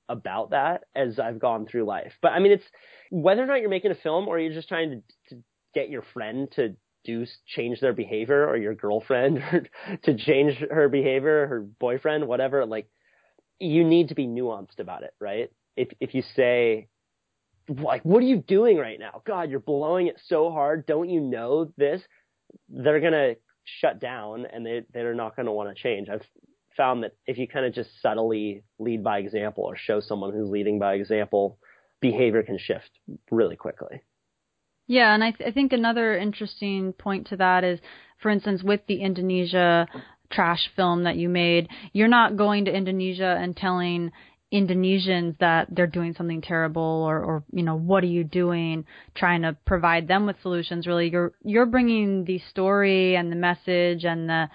about 0.08 0.50
that 0.50 0.84
as 0.94 1.18
I've 1.18 1.38
gone 1.38 1.66
through 1.66 1.84
life. 1.84 2.12
But 2.22 2.32
I 2.32 2.38
mean, 2.38 2.52
it's 2.52 2.64
whether 3.10 3.42
or 3.42 3.46
not 3.46 3.60
you're 3.60 3.70
making 3.70 3.90
a 3.90 3.96
film 3.96 4.28
or 4.28 4.38
you're 4.38 4.52
just 4.52 4.68
trying 4.68 4.90
to, 4.90 5.34
to 5.34 5.42
get 5.74 5.88
your 5.88 6.02
friend 6.14 6.50
to 6.52 6.76
do 7.04 7.24
change 7.46 7.80
their 7.80 7.92
behavior 7.92 8.46
or 8.46 8.56
your 8.56 8.74
girlfriend 8.74 9.40
to 10.02 10.16
change 10.16 10.56
her 10.70 10.88
behavior, 10.88 11.46
her 11.46 11.60
boyfriend, 11.60 12.26
whatever. 12.26 12.66
Like, 12.66 12.88
you 13.58 13.84
need 13.84 14.08
to 14.08 14.14
be 14.14 14.26
nuanced 14.26 14.80
about 14.80 15.02
it, 15.02 15.14
right? 15.20 15.50
If 15.76 15.88
if 16.00 16.14
you 16.14 16.22
say, 16.34 16.88
like, 17.68 18.02
what 18.04 18.22
are 18.22 18.26
you 18.26 18.38
doing 18.38 18.76
right 18.76 18.98
now? 18.98 19.22
God, 19.26 19.50
you're 19.50 19.60
blowing 19.60 20.08
it 20.08 20.20
so 20.26 20.50
hard. 20.50 20.86
Don't 20.86 21.08
you 21.08 21.20
know 21.20 21.72
this? 21.76 22.02
They're 22.68 23.00
gonna 23.00 23.34
shut 23.80 24.00
down 24.00 24.46
and 24.46 24.64
they 24.64 24.82
they're 24.92 25.14
not 25.14 25.36
gonna 25.36 25.52
want 25.52 25.74
to 25.74 25.82
change. 25.82 26.08
I've 26.08 26.26
found 26.76 27.02
that 27.02 27.12
if 27.26 27.38
you 27.38 27.48
kind 27.48 27.66
of 27.66 27.74
just 27.74 27.90
subtly 28.00 28.62
lead 28.78 29.02
by 29.02 29.18
example 29.18 29.64
or 29.64 29.76
show 29.76 30.00
someone 30.00 30.32
who's 30.32 30.50
leading 30.50 30.78
by 30.78 30.94
example, 30.94 31.58
behavior 32.00 32.42
can 32.42 32.58
shift 32.58 32.90
really 33.30 33.56
quickly. 33.56 34.02
Yeah, 34.86 35.12
and 35.12 35.24
I, 35.24 35.32
th- 35.32 35.48
I 35.48 35.52
think 35.52 35.72
another 35.72 36.16
interesting 36.16 36.92
point 36.92 37.28
to 37.28 37.36
that 37.38 37.64
is, 37.64 37.80
for 38.22 38.30
instance, 38.30 38.62
with 38.62 38.80
the 38.86 39.00
Indonesia 39.00 39.88
trash 40.30 40.70
film 40.76 41.04
that 41.04 41.16
you 41.16 41.28
made, 41.28 41.68
you're 41.92 42.08
not 42.08 42.36
going 42.36 42.66
to 42.66 42.72
Indonesia 42.72 43.36
and 43.40 43.56
telling 43.56 44.12
Indonesians 44.52 45.36
that 45.38 45.66
they're 45.70 45.88
doing 45.88 46.14
something 46.16 46.40
terrible 46.40 47.04
or, 47.08 47.18
or 47.20 47.44
you 47.52 47.64
know 47.64 47.76
what 47.76 48.04
are 48.04 48.08
you 48.08 48.22
doing 48.22 48.84
trying 49.16 49.42
to 49.42 49.56
provide 49.66 50.06
them 50.06 50.24
with 50.24 50.36
solutions 50.40 50.86
really 50.86 51.10
you're 51.10 51.32
you're 51.42 51.66
bringing 51.66 52.24
the 52.24 52.38
story 52.50 53.16
and 53.16 53.32
the 53.32 53.36
message 53.36 54.04
and 54.04 54.28
the 54.28 54.48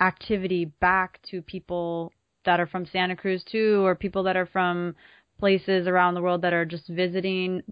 activity 0.00 0.64
back 0.64 1.20
to 1.30 1.42
people 1.42 2.12
that 2.44 2.60
are 2.60 2.66
from 2.66 2.86
Santa 2.86 3.16
Cruz 3.16 3.44
too, 3.44 3.84
or 3.84 3.94
people 3.94 4.22
that 4.24 4.36
are 4.36 4.46
from 4.46 4.94
places 5.38 5.86
around 5.86 6.14
the 6.14 6.22
world 6.22 6.42
that 6.42 6.52
are 6.52 6.64
just 6.64 6.88
visiting 6.88 7.62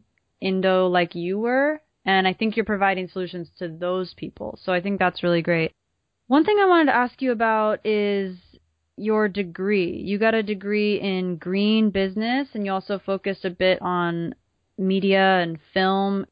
Indo 0.40 0.86
like 0.86 1.14
you 1.14 1.38
were. 1.38 1.80
And 2.04 2.28
I 2.28 2.34
think 2.34 2.56
you're 2.56 2.64
providing 2.64 3.08
solutions 3.08 3.48
to 3.58 3.68
those 3.68 4.14
people. 4.14 4.58
So 4.62 4.72
I 4.72 4.80
think 4.80 4.98
that's 4.98 5.22
really 5.22 5.42
great. 5.42 5.72
One 6.28 6.44
thing 6.44 6.58
I 6.60 6.66
wanted 6.66 6.86
to 6.86 6.96
ask 6.96 7.22
you 7.22 7.32
about 7.32 7.84
is 7.86 8.36
your 8.96 9.28
degree. 9.28 10.02
You 10.04 10.18
got 10.18 10.34
a 10.34 10.42
degree 10.42 11.00
in 11.00 11.36
green 11.36 11.90
business 11.90 12.48
and 12.54 12.64
you 12.64 12.72
also 12.72 12.98
focused 12.98 13.44
a 13.44 13.50
bit 13.50 13.80
on 13.82 14.34
media 14.78 15.40
and 15.40 15.58
film. 15.74 16.26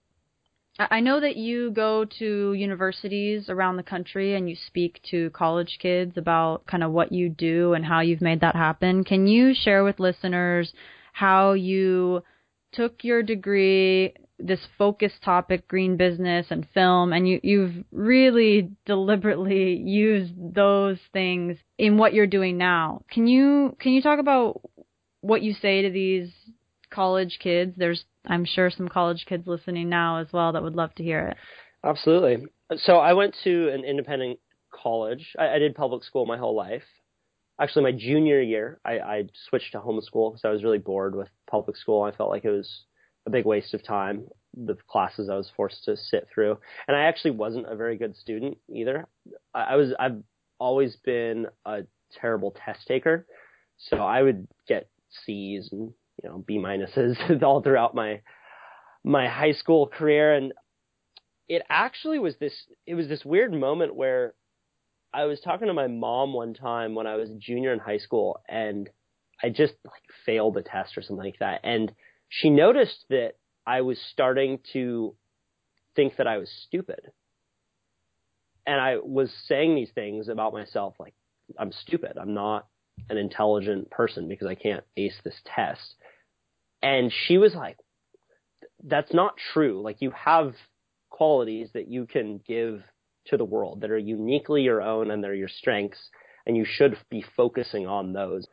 I 0.78 1.00
know 1.00 1.20
that 1.20 1.36
you 1.36 1.70
go 1.70 2.04
to 2.18 2.52
universities 2.52 3.48
around 3.48 3.76
the 3.76 3.84
country 3.84 4.34
and 4.34 4.50
you 4.50 4.56
speak 4.66 5.00
to 5.10 5.30
college 5.30 5.78
kids 5.80 6.16
about 6.16 6.66
kind 6.66 6.82
of 6.82 6.90
what 6.90 7.12
you 7.12 7.28
do 7.28 7.74
and 7.74 7.84
how 7.84 8.00
you've 8.00 8.20
made 8.20 8.40
that 8.40 8.56
happen. 8.56 9.04
Can 9.04 9.28
you 9.28 9.54
share 9.54 9.84
with 9.84 10.00
listeners 10.00 10.72
how 11.12 11.52
you 11.52 12.24
took 12.72 13.04
your 13.04 13.22
degree, 13.22 14.14
this 14.44 14.60
focus 14.76 15.12
topic, 15.24 15.66
green 15.66 15.96
business 15.96 16.46
and 16.50 16.68
film, 16.74 17.12
and 17.12 17.26
you, 17.26 17.40
you've 17.42 17.84
really 17.90 18.70
deliberately 18.84 19.74
used 19.74 20.34
those 20.36 20.98
things 21.12 21.56
in 21.78 21.96
what 21.96 22.12
you're 22.12 22.26
doing 22.26 22.58
now. 22.58 23.02
Can 23.10 23.26
you 23.26 23.74
can 23.80 23.92
you 23.92 24.02
talk 24.02 24.18
about 24.18 24.60
what 25.22 25.42
you 25.42 25.54
say 25.54 25.82
to 25.82 25.90
these 25.90 26.30
college 26.90 27.38
kids? 27.42 27.72
There's 27.76 28.04
I'm 28.26 28.44
sure 28.44 28.70
some 28.70 28.88
college 28.88 29.24
kids 29.26 29.46
listening 29.46 29.88
now 29.88 30.18
as 30.18 30.26
well 30.32 30.52
that 30.52 30.62
would 30.62 30.76
love 30.76 30.94
to 30.96 31.02
hear 31.02 31.28
it. 31.28 31.36
Absolutely. 31.82 32.46
So 32.76 32.96
I 32.96 33.14
went 33.14 33.34
to 33.44 33.70
an 33.70 33.84
independent 33.84 34.40
college. 34.70 35.34
I, 35.38 35.54
I 35.54 35.58
did 35.58 35.74
public 35.74 36.04
school 36.04 36.26
my 36.26 36.36
whole 36.36 36.54
life. 36.54 36.82
Actually, 37.58 37.84
my 37.84 37.92
junior 37.92 38.40
year, 38.42 38.80
I, 38.84 38.98
I 38.98 39.24
switched 39.48 39.72
to 39.72 39.78
homeschool 39.78 40.32
because 40.32 40.44
I 40.44 40.50
was 40.50 40.64
really 40.64 40.78
bored 40.78 41.14
with 41.14 41.28
public 41.48 41.76
school. 41.76 42.02
I 42.02 42.10
felt 42.10 42.30
like 42.30 42.44
it 42.44 42.50
was 42.50 42.68
a 43.26 43.30
big 43.30 43.44
waste 43.44 43.74
of 43.74 43.82
time, 43.82 44.26
the 44.56 44.76
classes 44.88 45.28
I 45.28 45.36
was 45.36 45.50
forced 45.56 45.84
to 45.84 45.96
sit 45.96 46.28
through. 46.32 46.58
And 46.86 46.96
I 46.96 47.04
actually 47.04 47.32
wasn't 47.32 47.70
a 47.70 47.76
very 47.76 47.96
good 47.96 48.16
student 48.16 48.58
either. 48.68 49.06
I, 49.54 49.76
was, 49.76 49.94
I've 49.98 50.22
always 50.58 50.96
been 50.96 51.46
a 51.64 51.82
terrible 52.20 52.54
test 52.64 52.86
taker. 52.86 53.26
So 53.78 53.96
I 53.98 54.22
would 54.22 54.46
get 54.68 54.88
C's 55.24 55.68
and 55.72 55.92
you 56.22 56.28
know 56.28 56.38
B 56.46 56.58
minuses 56.58 57.42
all 57.42 57.62
throughout 57.62 57.94
my 57.94 58.20
my 59.02 59.28
high 59.28 59.52
school 59.52 59.86
career, 59.86 60.34
and 60.34 60.52
it 61.48 61.62
actually 61.68 62.18
was 62.18 62.36
this 62.38 62.54
it 62.86 62.94
was 62.94 63.08
this 63.08 63.24
weird 63.24 63.52
moment 63.52 63.94
where 63.94 64.34
I 65.12 65.24
was 65.24 65.40
talking 65.40 65.68
to 65.68 65.74
my 65.74 65.86
mom 65.86 66.32
one 66.32 66.54
time 66.54 66.94
when 66.94 67.06
I 67.06 67.16
was 67.16 67.30
a 67.30 67.34
junior 67.34 67.72
in 67.72 67.78
high 67.78 67.98
school, 67.98 68.40
and 68.48 68.88
I 69.42 69.50
just 69.50 69.74
like 69.84 70.02
failed 70.24 70.56
a 70.56 70.62
test 70.62 70.96
or 70.96 71.02
something 71.02 71.24
like 71.24 71.38
that, 71.40 71.60
and 71.64 71.92
she 72.28 72.50
noticed 72.50 73.04
that 73.10 73.34
I 73.66 73.82
was 73.82 73.98
starting 74.12 74.60
to 74.72 75.14
think 75.96 76.16
that 76.16 76.26
I 76.26 76.38
was 76.38 76.50
stupid. 76.66 77.00
And 78.66 78.80
I 78.80 78.96
was 78.96 79.32
saying 79.46 79.74
these 79.74 79.90
things 79.94 80.28
about 80.28 80.52
myself 80.52 80.94
like, 80.98 81.14
I'm 81.58 81.72
stupid. 81.72 82.16
I'm 82.20 82.34
not 82.34 82.66
an 83.10 83.16
intelligent 83.16 83.90
person 83.90 84.28
because 84.28 84.46
I 84.46 84.54
can't 84.54 84.84
ace 84.96 85.16
this 85.24 85.40
test. 85.44 85.94
And 86.82 87.12
she 87.26 87.38
was 87.38 87.54
like, 87.54 87.78
that's 88.82 89.12
not 89.12 89.34
true. 89.52 89.82
Like 89.82 90.00
you 90.00 90.10
have 90.12 90.54
qualities 91.10 91.68
that 91.74 91.88
you 91.88 92.06
can 92.06 92.40
give 92.46 92.82
to 93.26 93.36
the 93.36 93.44
world 93.44 93.80
that 93.80 93.90
are 93.90 93.98
uniquely 93.98 94.62
your 94.62 94.82
own 94.82 95.10
and 95.10 95.22
they're 95.22 95.34
your 95.34 95.48
strengths 95.48 96.10
and 96.46 96.56
you 96.56 96.64
should 96.66 96.96
be 97.10 97.24
focusing 97.36 97.86
on 97.86 98.12
those. 98.12 98.46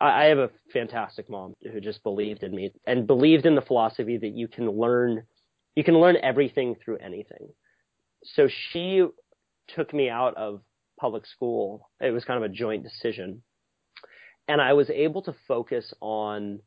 I, 0.00 0.24
I 0.24 0.24
have 0.26 0.38
a 0.38 0.50
fantastic 0.72 1.28
mom 1.28 1.54
who 1.72 1.80
just 1.80 2.02
believed 2.02 2.42
in 2.42 2.54
me 2.54 2.72
and 2.86 3.06
believed 3.06 3.46
in 3.46 3.54
the 3.54 3.62
philosophy 3.62 4.16
that 4.18 4.34
you 4.34 4.48
can 4.48 4.70
learn, 4.70 5.24
you 5.74 5.84
can 5.84 5.98
learn 5.98 6.16
everything 6.22 6.76
through 6.82 6.98
anything. 6.98 7.48
So 8.24 8.48
she 8.48 9.04
took 9.68 9.92
me 9.92 10.08
out 10.08 10.36
of 10.36 10.60
public 10.98 11.26
school. 11.26 11.90
It 12.00 12.10
was 12.10 12.24
kind 12.24 12.42
of 12.42 12.50
a 12.50 12.54
joint 12.54 12.82
decision. 12.82 13.42
And 14.48 14.60
I 14.60 14.74
was 14.74 14.90
able 14.90 15.22
to 15.22 15.34
focus 15.48 15.92
on 16.00 16.60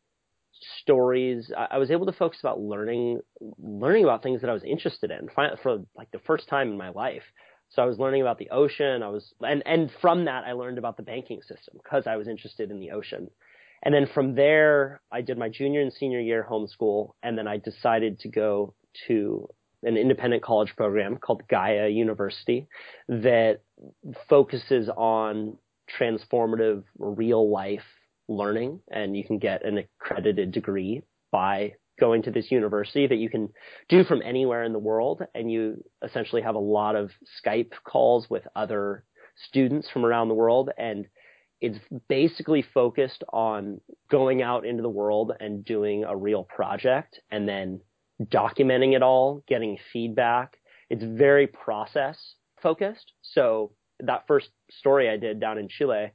stories. 0.82 1.52
I, 1.56 1.68
I 1.72 1.78
was 1.78 1.92
able 1.92 2.06
to 2.06 2.12
focus 2.12 2.40
about 2.42 2.60
learning, 2.60 3.22
learning 3.58 4.04
about 4.04 4.24
things 4.24 4.42
that 4.42 4.50
I 4.50 4.54
was 4.54 4.64
interested 4.64 5.12
in 5.12 5.30
for 5.64 5.86
like 5.96 6.12
the 6.12 6.20
first 6.20 6.48
time 6.50 6.70
in 6.70 6.78
my 6.78 6.90
life. 6.90 7.24
So 7.70 7.82
I 7.82 7.86
was 7.86 8.00
learning 8.00 8.22
about 8.22 8.40
the 8.40 8.50
ocean. 8.50 9.04
I 9.04 9.10
was, 9.10 9.34
and, 9.42 9.62
and 9.66 9.92
from 10.02 10.26
that, 10.26 10.44
I 10.46 10.54
learned 10.54 10.78
about 10.78 10.98
the 10.98 11.04
banking 11.04 11.42
system 11.42 11.76
because 11.82 12.08
I 12.08 12.16
was 12.18 12.28
interested 12.28 12.72
in 12.72 12.80
the 12.80 12.92
ocean. 12.92 13.30
And 13.84 13.94
then 13.94 14.08
from 14.14 14.36
there, 14.36 15.02
I 15.12 15.22
did 15.22 15.38
my 15.38 15.50
junior 15.50 15.82
and 15.82 15.94
senior 15.94 16.20
year 16.20 16.46
homeschool, 16.50 17.14
and 17.24 17.38
then 17.38 17.48
I 17.48 17.58
decided 17.58 18.20
to 18.22 18.28
go 18.28 18.74
to 19.08 19.48
an 19.84 19.96
independent 19.96 20.44
college 20.44 20.76
program 20.76 21.18
called 21.18 21.44
Gaia 21.48 21.88
University 21.88 22.68
that 23.08 23.62
focuses 24.28 24.90
on 24.90 25.58
transformative 25.98 26.84
real 26.98 27.50
life 27.50 27.86
learning 28.28 28.80
and 28.92 29.18
you 29.18 29.24
can 29.24 29.40
get 29.40 29.66
an 29.66 29.80
accredited 29.80 30.52
degree 30.52 31.02
by 31.32 31.74
going 32.00 32.24
to 32.24 32.32
this 32.32 32.52
university 32.52 33.08
that 33.08 33.18
you 33.18 33.30
can 33.30 33.50
do 33.88 34.04
from 34.04 34.22
anywhere 34.24 34.64
in 34.64 34.74
the 34.74 34.80
world 34.80 35.22
and 35.36 35.52
you 35.52 35.84
essentially 36.04 36.42
have 36.42 36.56
a 36.56 36.60
lot 36.60 36.96
of 36.96 37.12
Skype 37.44 37.72
calls 37.84 38.30
with 38.30 38.44
other 38.56 39.04
students 39.48 39.90
from 39.90 40.06
around 40.06 40.28
the 40.28 40.34
world 40.34 40.70
and 40.78 41.08
it's 41.62 41.80
basically 42.08 42.62
focused 42.74 43.24
on 43.34 43.82
going 44.10 44.42
out 44.42 44.66
into 44.66 44.82
the 44.82 44.90
world 44.90 45.34
and 45.40 45.66
doing 45.66 46.06
a 46.06 46.16
real 46.16 46.44
project 46.44 47.20
and 47.32 47.48
then 47.48 47.82
documenting 48.24 48.96
it 48.96 49.04
all, 49.04 49.44
getting 49.48 49.78
feedback. 49.92 50.58
It's 50.90 51.04
very 51.04 51.48
process 51.48 52.18
focused. 52.62 53.14
So 53.22 53.74
that 54.00 54.26
first 54.28 54.50
story 54.72 55.10
I 55.10 55.18
did 55.18 55.40
down 55.40 55.58
in 55.58 55.68
Chile 55.68 56.12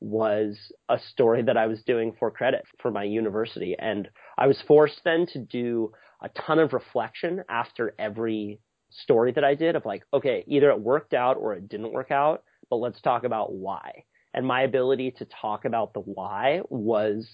was 0.00 0.58
a 0.88 0.98
story 0.98 1.42
that 1.42 1.56
I 1.56 1.66
was 1.66 1.82
doing 1.82 2.14
for 2.18 2.30
credit 2.30 2.64
for 2.80 2.90
my 2.90 3.04
university. 3.04 3.74
And 3.78 4.08
I 4.36 4.46
was 4.46 4.62
forced 4.66 5.00
then 5.04 5.26
to 5.32 5.38
do 5.38 5.92
a 6.22 6.28
ton 6.28 6.58
of 6.58 6.72
reflection 6.72 7.42
after 7.48 7.94
every 7.98 8.60
story 8.90 9.32
that 9.32 9.44
I 9.44 9.54
did 9.54 9.76
of 9.76 9.84
like, 9.84 10.04
okay, 10.12 10.44
either 10.46 10.70
it 10.70 10.80
worked 10.80 11.14
out 11.14 11.36
or 11.36 11.54
it 11.54 11.68
didn't 11.68 11.92
work 11.92 12.10
out, 12.10 12.42
but 12.70 12.76
let's 12.76 13.00
talk 13.00 13.24
about 13.24 13.52
why. 13.52 14.04
And 14.34 14.46
my 14.46 14.62
ability 14.62 15.12
to 15.18 15.24
talk 15.24 15.64
about 15.64 15.94
the 15.94 16.00
why 16.00 16.60
was 16.68 17.26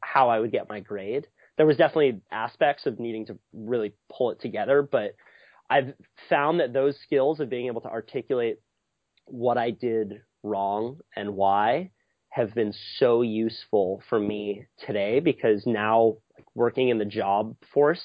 how 0.00 0.28
I 0.28 0.40
would 0.40 0.52
get 0.52 0.68
my 0.68 0.80
grade. 0.80 1.26
There 1.56 1.66
was 1.66 1.76
definitely 1.76 2.20
aspects 2.30 2.84
of 2.86 3.00
needing 3.00 3.26
to 3.26 3.38
really 3.52 3.94
pull 4.12 4.30
it 4.30 4.40
together, 4.40 4.82
but 4.82 5.14
I've 5.70 5.94
found 6.28 6.60
that 6.60 6.72
those 6.72 6.98
skills 7.02 7.40
of 7.40 7.48
being 7.48 7.66
able 7.66 7.80
to 7.82 7.88
articulate 7.88 8.58
what 9.26 9.56
I 9.56 9.70
did 9.70 10.20
wrong 10.44 10.98
and 11.16 11.34
why 11.34 11.90
have 12.28 12.54
been 12.54 12.74
so 12.98 13.22
useful 13.22 14.02
for 14.08 14.18
me 14.18 14.66
today 14.86 15.20
because 15.20 15.64
now 15.66 16.16
working 16.54 16.88
in 16.88 16.98
the 16.98 17.04
job 17.04 17.56
force, 17.72 18.00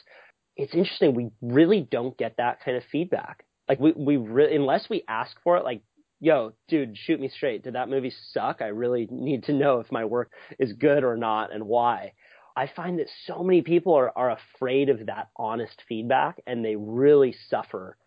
it's 0.56 0.74
interesting. 0.74 1.16
We 1.16 1.30
really 1.42 1.82
don't 1.82 2.18
get 2.18 2.38
that 2.38 2.64
kind 2.64 2.78
of 2.78 2.84
feedback. 2.92 3.44
Like 3.68 3.80
we, 3.80 3.92
we 3.92 4.18
really, 4.18 4.56
unless 4.56 4.90
we 4.90 5.04
ask 5.08 5.36
for 5.44 5.58
it, 5.58 5.64
like, 5.64 5.82
yo, 6.20 6.54
dude, 6.68 6.98
shoot 6.98 7.20
me 7.20 7.30
straight. 7.30 7.64
Did 7.64 7.76
that 7.76 7.90
movie 7.90 8.14
suck? 8.32 8.62
I 8.62 8.68
really 8.68 9.08
need 9.10 9.44
to 9.46 9.54
know 9.54 9.80
if 9.80 9.92
my 9.92 10.06
work 10.06 10.32
is 10.60 10.74
good 10.74 11.04
or 11.04 11.18
not 11.18 11.54
and 11.54 11.66
why. 11.66 12.14
I 12.56 12.70
find 12.76 13.00
that 13.00 13.08
so 13.26 13.44
many 13.44 13.62
people 13.62 13.94
are, 13.94 14.12
are 14.16 14.32
afraid 14.32 14.90
of 14.90 15.06
that 15.06 15.30
honest 15.38 15.82
feedback 15.88 16.42
and 16.46 16.64
they 16.64 16.76
really 16.76 17.36
suffer 17.50 17.98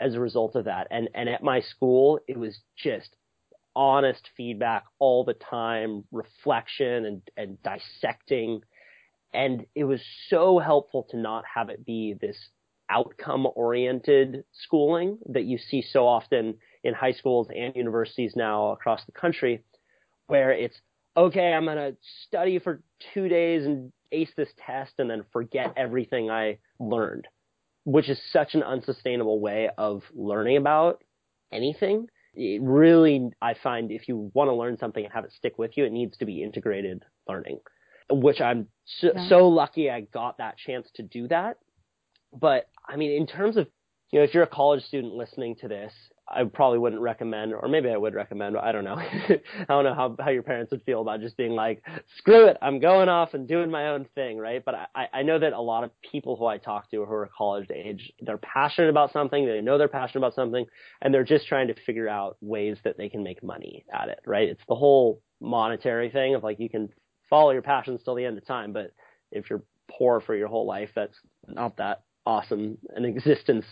as 0.00 0.14
a 0.14 0.20
result 0.20 0.54
of 0.54 0.66
that. 0.66 0.86
And, 0.90 1.08
and 1.14 1.28
at 1.28 1.42
my 1.42 1.60
school, 1.60 2.20
it 2.28 2.38
was 2.38 2.58
just 2.76 3.16
honest 3.76 4.30
feedback 4.36 4.84
all 4.98 5.24
the 5.24 5.34
time, 5.34 6.04
reflection 6.10 7.04
and, 7.04 7.22
and 7.36 7.62
dissecting. 7.62 8.62
And 9.32 9.66
it 9.74 9.84
was 9.84 10.00
so 10.28 10.58
helpful 10.58 11.06
to 11.10 11.18
not 11.18 11.44
have 11.54 11.68
it 11.68 11.84
be 11.84 12.16
this 12.18 12.38
outcome 12.88 13.46
oriented 13.54 14.44
schooling 14.52 15.18
that 15.28 15.44
you 15.44 15.58
see 15.58 15.82
so 15.82 16.06
often 16.06 16.54
in 16.82 16.94
high 16.94 17.12
schools 17.12 17.48
and 17.54 17.76
universities 17.76 18.32
now 18.34 18.70
across 18.70 19.04
the 19.04 19.12
country, 19.12 19.62
where 20.26 20.52
it's, 20.52 20.80
okay, 21.16 21.52
I'm 21.52 21.64
going 21.64 21.76
to 21.76 21.96
study 22.26 22.58
for 22.58 22.82
two 23.12 23.28
days 23.28 23.66
and 23.66 23.92
ace 24.10 24.30
this 24.36 24.48
test 24.64 24.92
and 24.98 25.10
then 25.10 25.24
forget 25.32 25.74
everything 25.76 26.30
I 26.30 26.58
learned, 26.78 27.26
which 27.84 28.08
is 28.08 28.18
such 28.32 28.54
an 28.54 28.62
unsustainable 28.62 29.40
way 29.40 29.68
of 29.76 30.02
learning 30.14 30.56
about 30.56 31.02
anything 31.52 32.08
it 32.36 32.60
really, 32.62 33.30
I 33.40 33.54
find 33.54 33.90
if 33.90 34.08
you 34.08 34.30
want 34.34 34.48
to 34.48 34.54
learn 34.54 34.76
something 34.78 35.02
and 35.04 35.12
have 35.12 35.24
it 35.24 35.32
stick 35.32 35.58
with 35.58 35.76
you, 35.76 35.84
it 35.84 35.92
needs 35.92 36.16
to 36.18 36.26
be 36.26 36.42
integrated 36.42 37.02
learning, 37.28 37.60
which 38.10 38.40
I'm 38.40 38.68
so, 38.84 39.12
yeah. 39.14 39.28
so 39.28 39.48
lucky 39.48 39.90
I 39.90 40.02
got 40.02 40.38
that 40.38 40.58
chance 40.58 40.88
to 40.96 41.02
do 41.02 41.28
that. 41.28 41.58
But 42.32 42.68
I 42.86 42.96
mean, 42.96 43.12
in 43.12 43.26
terms 43.26 43.56
of, 43.56 43.66
you 44.10 44.20
know, 44.20 44.24
if 44.24 44.34
you're 44.34 44.42
a 44.42 44.48
college 44.48 44.84
student 44.84 45.14
listening 45.14 45.56
to 45.56 45.68
this 45.68 45.92
I 46.28 46.42
probably 46.44 46.78
wouldn't 46.78 47.00
recommend, 47.02 47.54
or 47.54 47.68
maybe 47.68 47.88
I 47.88 47.96
would 47.96 48.14
recommend. 48.14 48.56
I 48.56 48.72
don't 48.72 48.82
know. 48.82 48.96
I 48.98 49.38
don't 49.68 49.84
know 49.84 49.94
how 49.94 50.16
how 50.18 50.30
your 50.30 50.42
parents 50.42 50.72
would 50.72 50.82
feel 50.82 51.00
about 51.00 51.20
just 51.20 51.36
being 51.36 51.52
like, 51.52 51.82
screw 52.18 52.48
it, 52.48 52.56
I'm 52.60 52.80
going 52.80 53.08
off 53.08 53.34
and 53.34 53.46
doing 53.46 53.70
my 53.70 53.88
own 53.88 54.06
thing, 54.14 54.36
right? 54.38 54.64
But 54.64 54.74
I 54.94 55.06
I 55.12 55.22
know 55.22 55.38
that 55.38 55.52
a 55.52 55.60
lot 55.60 55.84
of 55.84 55.90
people 56.10 56.36
who 56.36 56.46
I 56.46 56.58
talk 56.58 56.90
to 56.90 57.04
who 57.04 57.12
are 57.12 57.30
college 57.36 57.68
age, 57.70 58.12
they're 58.20 58.38
passionate 58.38 58.90
about 58.90 59.12
something, 59.12 59.46
they 59.46 59.60
know 59.60 59.78
they're 59.78 59.88
passionate 59.88 60.20
about 60.20 60.34
something, 60.34 60.66
and 61.00 61.14
they're 61.14 61.24
just 61.24 61.46
trying 61.46 61.68
to 61.68 61.74
figure 61.86 62.08
out 62.08 62.36
ways 62.40 62.76
that 62.82 62.98
they 62.98 63.08
can 63.08 63.22
make 63.22 63.42
money 63.44 63.84
at 63.92 64.08
it, 64.08 64.18
right? 64.26 64.48
It's 64.48 64.64
the 64.68 64.74
whole 64.74 65.22
monetary 65.40 66.10
thing 66.10 66.34
of 66.34 66.42
like 66.42 66.58
you 66.58 66.68
can 66.68 66.88
follow 67.30 67.52
your 67.52 67.62
passions 67.62 68.02
till 68.02 68.16
the 68.16 68.24
end 68.24 68.36
of 68.36 68.46
time, 68.46 68.72
but 68.72 68.92
if 69.30 69.48
you're 69.48 69.62
poor 69.88 70.20
for 70.20 70.34
your 70.34 70.48
whole 70.48 70.66
life, 70.66 70.90
that's 70.94 71.16
not 71.46 71.76
that 71.76 72.02
awesome 72.24 72.78
an 72.96 73.04
existence 73.04 73.64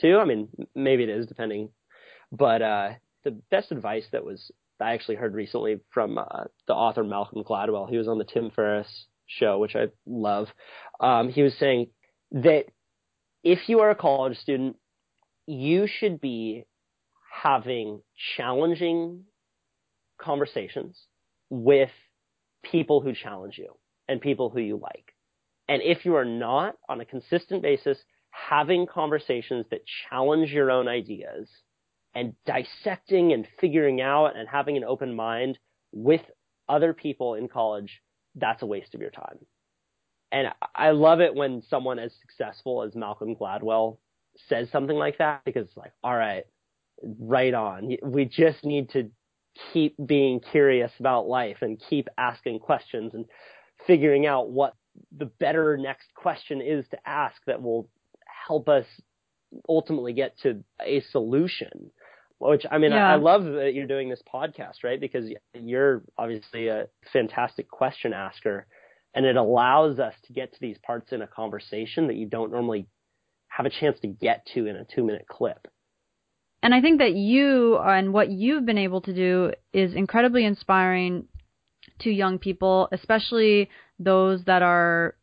too. 0.00 0.18
I 0.18 0.24
mean, 0.24 0.48
maybe 0.74 1.02
it 1.02 1.10
is 1.10 1.26
depending 1.26 1.68
but 2.32 2.62
uh, 2.62 2.90
the 3.24 3.30
best 3.50 3.72
advice 3.72 4.04
that 4.12 4.24
was 4.24 4.50
I 4.80 4.92
actually 4.92 5.16
heard 5.16 5.34
recently 5.34 5.80
from 5.90 6.18
uh, 6.18 6.44
the 6.66 6.74
author 6.74 7.02
Malcolm 7.02 7.42
Gladwell. 7.42 7.88
He 7.88 7.96
was 7.96 8.08
on 8.08 8.18
the 8.18 8.24
Tim 8.24 8.50
Ferriss 8.50 9.06
show, 9.26 9.58
which 9.58 9.74
I 9.74 9.86
love. 10.06 10.48
Um, 11.00 11.30
he 11.30 11.42
was 11.42 11.54
saying 11.58 11.88
that 12.30 12.66
if 13.42 13.68
you 13.68 13.80
are 13.80 13.90
a 13.90 13.96
college 13.96 14.38
student, 14.38 14.76
you 15.46 15.86
should 15.88 16.20
be 16.20 16.64
having 17.42 18.02
challenging 18.36 19.24
conversations 20.20 20.98
with 21.50 21.90
people 22.62 23.00
who 23.00 23.12
challenge 23.14 23.58
you 23.58 23.74
and 24.08 24.20
people 24.20 24.50
who 24.50 24.60
you 24.60 24.76
like. 24.76 25.12
And 25.68 25.82
if 25.82 26.04
you 26.04 26.14
are 26.16 26.24
not 26.24 26.76
on 26.88 27.00
a 27.00 27.04
consistent 27.04 27.62
basis 27.62 27.98
having 28.30 28.86
conversations 28.86 29.66
that 29.70 29.80
challenge 30.08 30.52
your 30.52 30.70
own 30.70 30.86
ideas– 30.86 31.48
and 32.14 32.34
dissecting 32.46 33.32
and 33.32 33.46
figuring 33.60 34.00
out 34.00 34.36
and 34.36 34.48
having 34.48 34.76
an 34.76 34.84
open 34.84 35.14
mind 35.14 35.58
with 35.92 36.22
other 36.68 36.92
people 36.92 37.34
in 37.34 37.48
college, 37.48 38.00
that's 38.34 38.62
a 38.62 38.66
waste 38.66 38.94
of 38.94 39.00
your 39.00 39.10
time. 39.10 39.38
And 40.30 40.48
I 40.74 40.90
love 40.90 41.20
it 41.20 41.34
when 41.34 41.62
someone 41.70 41.98
as 41.98 42.12
successful 42.20 42.82
as 42.82 42.94
Malcolm 42.94 43.34
Gladwell 43.34 43.98
says 44.48 44.68
something 44.70 44.96
like 44.96 45.18
that 45.18 45.42
because 45.44 45.66
it's 45.66 45.76
like, 45.76 45.92
all 46.04 46.14
right, 46.14 46.44
right 47.02 47.54
on. 47.54 47.96
We 48.02 48.26
just 48.26 48.64
need 48.64 48.90
to 48.90 49.10
keep 49.72 49.96
being 50.04 50.40
curious 50.40 50.92
about 51.00 51.28
life 51.28 51.58
and 51.62 51.82
keep 51.88 52.08
asking 52.18 52.60
questions 52.60 53.14
and 53.14 53.24
figuring 53.86 54.26
out 54.26 54.50
what 54.50 54.74
the 55.16 55.26
better 55.26 55.76
next 55.76 56.12
question 56.14 56.60
is 56.60 56.84
to 56.90 56.98
ask 57.08 57.36
that 57.46 57.62
will 57.62 57.88
help 58.46 58.68
us 58.68 58.86
ultimately 59.68 60.12
get 60.12 60.38
to 60.40 60.62
a 60.84 61.00
solution. 61.10 61.90
Which 62.40 62.64
I 62.70 62.78
mean, 62.78 62.92
yeah. 62.92 63.10
I, 63.10 63.12
I 63.14 63.16
love 63.16 63.44
that 63.44 63.72
you're 63.74 63.86
doing 63.86 64.08
this 64.08 64.22
podcast, 64.32 64.84
right? 64.84 65.00
Because 65.00 65.28
you're 65.54 66.02
obviously 66.16 66.68
a 66.68 66.86
fantastic 67.12 67.68
question 67.68 68.12
asker, 68.12 68.66
and 69.14 69.26
it 69.26 69.36
allows 69.36 69.98
us 69.98 70.14
to 70.26 70.32
get 70.32 70.52
to 70.52 70.58
these 70.60 70.78
parts 70.78 71.12
in 71.12 71.22
a 71.22 71.26
conversation 71.26 72.06
that 72.06 72.16
you 72.16 72.26
don't 72.26 72.52
normally 72.52 72.86
have 73.48 73.66
a 73.66 73.70
chance 73.70 73.98
to 74.00 74.06
get 74.06 74.46
to 74.54 74.66
in 74.66 74.76
a 74.76 74.84
two 74.84 75.04
minute 75.04 75.26
clip. 75.28 75.66
And 76.62 76.74
I 76.74 76.80
think 76.80 76.98
that 76.98 77.14
you 77.14 77.78
and 77.78 78.12
what 78.12 78.30
you've 78.30 78.66
been 78.66 78.78
able 78.78 79.00
to 79.02 79.14
do 79.14 79.52
is 79.72 79.94
incredibly 79.94 80.44
inspiring 80.44 81.26
to 82.00 82.10
young 82.10 82.38
people, 82.38 82.88
especially 82.92 83.68
those 83.98 84.44
that 84.44 84.62
are 84.62 85.16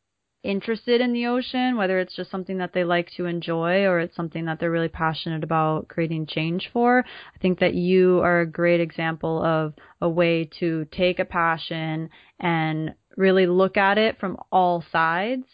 interested 0.45 1.01
in 1.01 1.13
the 1.13 1.25
ocean, 1.25 1.75
whether 1.77 1.99
it's 1.99 2.15
just 2.15 2.31
something 2.31 2.59
that 2.59 2.73
they 2.73 2.83
like 2.83 3.11
to 3.17 3.25
enjoy 3.25 3.85
or 3.85 3.99
it's 3.99 4.15
something 4.15 4.45
that 4.45 4.59
they're 4.59 4.71
really 4.71 4.87
passionate 4.87 5.43
about 5.43 5.87
creating 5.87 6.27
change 6.27 6.69
for. 6.71 7.03
I 7.35 7.39
think 7.39 7.59
that 7.59 7.73
you 7.73 8.19
are 8.21 8.41
a 8.41 8.45
great 8.45 8.79
example 8.79 9.43
of 9.43 9.73
a 10.01 10.09
way 10.09 10.49
to 10.59 10.85
take 10.91 11.19
a 11.19 11.25
passion 11.25 12.09
and 12.39 12.93
really 13.17 13.47
look 13.47 13.77
at 13.77 13.97
it 13.97 14.19
from 14.19 14.37
all 14.51 14.83
sides 14.91 15.45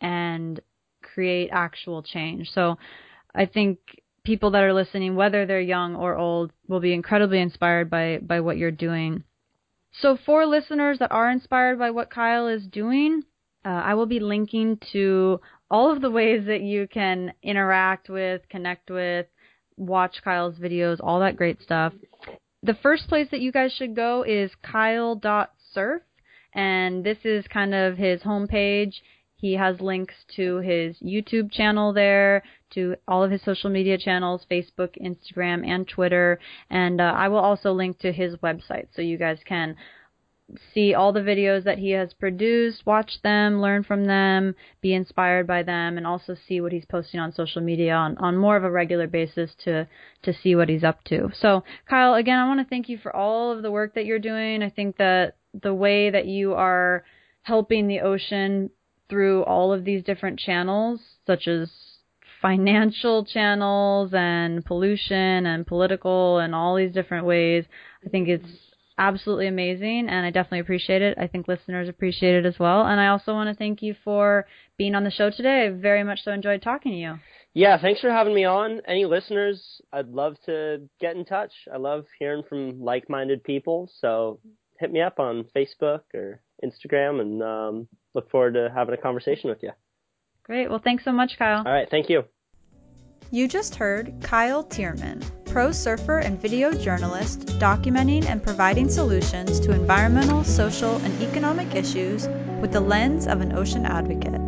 and 0.00 0.60
create 1.02 1.50
actual 1.52 2.02
change. 2.02 2.50
So 2.54 2.78
I 3.34 3.46
think 3.46 3.78
people 4.24 4.50
that 4.52 4.62
are 4.62 4.74
listening, 4.74 5.16
whether 5.16 5.46
they're 5.46 5.60
young 5.60 5.96
or 5.96 6.16
old, 6.16 6.52
will 6.68 6.80
be 6.80 6.94
incredibly 6.94 7.40
inspired 7.40 7.90
by, 7.90 8.18
by 8.22 8.40
what 8.40 8.58
you're 8.58 8.70
doing. 8.70 9.24
So 9.92 10.16
for 10.24 10.46
listeners 10.46 10.98
that 11.00 11.10
are 11.10 11.30
inspired 11.30 11.78
by 11.78 11.90
what 11.90 12.10
Kyle 12.10 12.46
is 12.46 12.66
doing, 12.66 13.24
uh, 13.64 13.68
I 13.68 13.94
will 13.94 14.06
be 14.06 14.20
linking 14.20 14.78
to 14.92 15.40
all 15.70 15.92
of 15.92 16.00
the 16.00 16.10
ways 16.10 16.46
that 16.46 16.62
you 16.62 16.88
can 16.88 17.32
interact 17.42 18.08
with, 18.08 18.42
connect 18.48 18.90
with, 18.90 19.26
watch 19.76 20.22
Kyle's 20.22 20.56
videos, 20.56 20.98
all 21.00 21.20
that 21.20 21.36
great 21.36 21.60
stuff. 21.62 21.92
The 22.62 22.76
first 22.82 23.08
place 23.08 23.28
that 23.30 23.40
you 23.40 23.52
guys 23.52 23.72
should 23.72 23.96
go 23.96 24.22
is 24.22 24.50
kyle.surf, 24.62 26.02
and 26.54 27.04
this 27.04 27.18
is 27.24 27.46
kind 27.48 27.74
of 27.74 27.96
his 27.96 28.20
homepage. 28.22 28.94
He 29.36 29.54
has 29.54 29.80
links 29.80 30.14
to 30.36 30.56
his 30.58 30.98
YouTube 30.98 31.50
channel 31.50 31.94
there, 31.94 32.42
to 32.74 32.96
all 33.08 33.24
of 33.24 33.30
his 33.30 33.42
social 33.42 33.70
media 33.70 33.96
channels 33.98 34.46
Facebook, 34.50 34.96
Instagram, 35.00 35.66
and 35.66 35.88
Twitter. 35.88 36.38
And 36.68 37.00
uh, 37.00 37.14
I 37.16 37.28
will 37.28 37.38
also 37.38 37.72
link 37.72 37.98
to 38.00 38.12
his 38.12 38.36
website 38.36 38.88
so 38.94 39.02
you 39.02 39.16
guys 39.16 39.38
can 39.44 39.76
see 40.74 40.94
all 40.94 41.12
the 41.12 41.20
videos 41.20 41.64
that 41.64 41.78
he 41.78 41.90
has 41.90 42.12
produced, 42.12 42.86
watch 42.86 43.20
them, 43.22 43.60
learn 43.60 43.82
from 43.82 44.06
them, 44.06 44.54
be 44.80 44.94
inspired 44.94 45.46
by 45.46 45.62
them, 45.62 45.96
and 45.96 46.06
also 46.06 46.34
see 46.34 46.60
what 46.60 46.72
he's 46.72 46.84
posting 46.84 47.20
on 47.20 47.32
social 47.32 47.60
media 47.62 47.94
on, 47.94 48.16
on 48.18 48.36
more 48.36 48.56
of 48.56 48.64
a 48.64 48.70
regular 48.70 49.06
basis 49.06 49.54
to 49.64 49.86
to 50.22 50.32
see 50.32 50.54
what 50.54 50.68
he's 50.68 50.84
up 50.84 51.02
to. 51.04 51.30
So, 51.34 51.64
Kyle, 51.88 52.14
again, 52.14 52.38
I 52.38 52.46
want 52.46 52.60
to 52.60 52.68
thank 52.68 52.88
you 52.88 52.98
for 52.98 53.14
all 53.14 53.52
of 53.52 53.62
the 53.62 53.70
work 53.70 53.94
that 53.94 54.06
you're 54.06 54.18
doing. 54.18 54.62
I 54.62 54.70
think 54.70 54.96
that 54.98 55.36
the 55.54 55.74
way 55.74 56.10
that 56.10 56.26
you 56.26 56.54
are 56.54 57.04
helping 57.42 57.86
the 57.86 58.00
ocean 58.00 58.70
through 59.08 59.42
all 59.44 59.72
of 59.72 59.84
these 59.84 60.04
different 60.04 60.38
channels, 60.38 61.00
such 61.26 61.48
as 61.48 61.70
financial 62.40 63.24
channels 63.24 64.12
and 64.14 64.64
pollution 64.64 65.46
and 65.46 65.66
political 65.66 66.38
and 66.38 66.54
all 66.54 66.76
these 66.76 66.92
different 66.92 67.26
ways. 67.26 67.64
I 68.04 68.08
think 68.08 68.28
it's 68.28 68.69
absolutely 68.98 69.46
amazing 69.46 70.08
and 70.08 70.26
I 70.26 70.30
definitely 70.30 70.60
appreciate 70.60 71.02
it. 71.02 71.18
I 71.18 71.26
think 71.26 71.48
listeners 71.48 71.88
appreciate 71.88 72.34
it 72.34 72.46
as 72.46 72.58
well. 72.58 72.86
And 72.86 73.00
I 73.00 73.08
also 73.08 73.32
want 73.32 73.48
to 73.48 73.54
thank 73.56 73.82
you 73.82 73.94
for 74.04 74.46
being 74.76 74.94
on 74.94 75.04
the 75.04 75.10
show 75.10 75.30
today. 75.30 75.66
I 75.66 75.70
very 75.70 76.04
much 76.04 76.22
so 76.24 76.32
enjoyed 76.32 76.62
talking 76.62 76.92
to 76.92 76.98
you. 76.98 77.18
Yeah, 77.52 77.80
thanks 77.80 78.00
for 78.00 78.10
having 78.10 78.34
me 78.34 78.44
on. 78.44 78.80
Any 78.86 79.06
listeners, 79.06 79.80
I'd 79.92 80.08
love 80.08 80.36
to 80.46 80.88
get 81.00 81.16
in 81.16 81.24
touch. 81.24 81.52
I 81.72 81.78
love 81.78 82.04
hearing 82.18 82.44
from 82.48 82.80
like-minded 82.80 83.42
people. 83.42 83.90
So 84.00 84.38
hit 84.78 84.92
me 84.92 85.00
up 85.00 85.18
on 85.18 85.44
Facebook 85.56 86.02
or 86.14 86.40
Instagram 86.64 87.20
and 87.20 87.42
um, 87.42 87.88
look 88.14 88.30
forward 88.30 88.54
to 88.54 88.70
having 88.74 88.94
a 88.94 88.98
conversation 88.98 89.50
with 89.50 89.62
you. 89.62 89.72
Great. 90.44 90.68
Well, 90.70 90.80
thanks 90.82 91.04
so 91.04 91.12
much, 91.12 91.32
Kyle. 91.38 91.62
All 91.66 91.72
right. 91.72 91.88
Thank 91.90 92.08
you. 92.08 92.24
You 93.32 93.46
just 93.46 93.76
heard 93.76 94.12
Kyle 94.22 94.64
Thiermann, 94.64 95.22
pro 95.44 95.70
surfer 95.70 96.18
and 96.18 96.40
video 96.40 96.72
journalist, 96.72 97.46
documenting 97.60 98.24
and 98.26 98.42
providing 98.42 98.88
solutions 98.88 99.60
to 99.60 99.70
environmental, 99.70 100.42
social, 100.42 100.96
and 100.96 101.22
economic 101.22 101.76
issues 101.76 102.26
with 102.60 102.72
the 102.72 102.80
lens 102.80 103.28
of 103.28 103.40
an 103.40 103.56
ocean 103.56 103.86
advocate. 103.86 104.40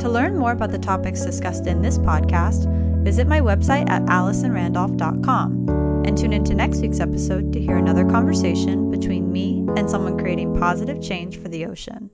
To 0.00 0.08
learn 0.08 0.36
more 0.36 0.50
about 0.50 0.72
the 0.72 0.78
topics 0.78 1.24
discussed 1.24 1.68
in 1.68 1.82
this 1.82 1.98
podcast, 1.98 2.66
visit 3.04 3.28
my 3.28 3.40
website 3.40 3.88
at 3.88 4.02
AllisonRandolph.com 4.06 6.02
and 6.04 6.18
tune 6.18 6.32
into 6.32 6.52
next 6.54 6.80
week's 6.80 6.98
episode 6.98 7.52
to 7.52 7.60
hear 7.60 7.76
another 7.76 8.04
conversation 8.04 8.90
between 8.90 9.30
me 9.30 9.64
and 9.76 9.88
someone 9.88 10.18
creating 10.18 10.58
positive 10.58 11.00
change 11.00 11.40
for 11.40 11.46
the 11.48 11.64
ocean. 11.66 12.10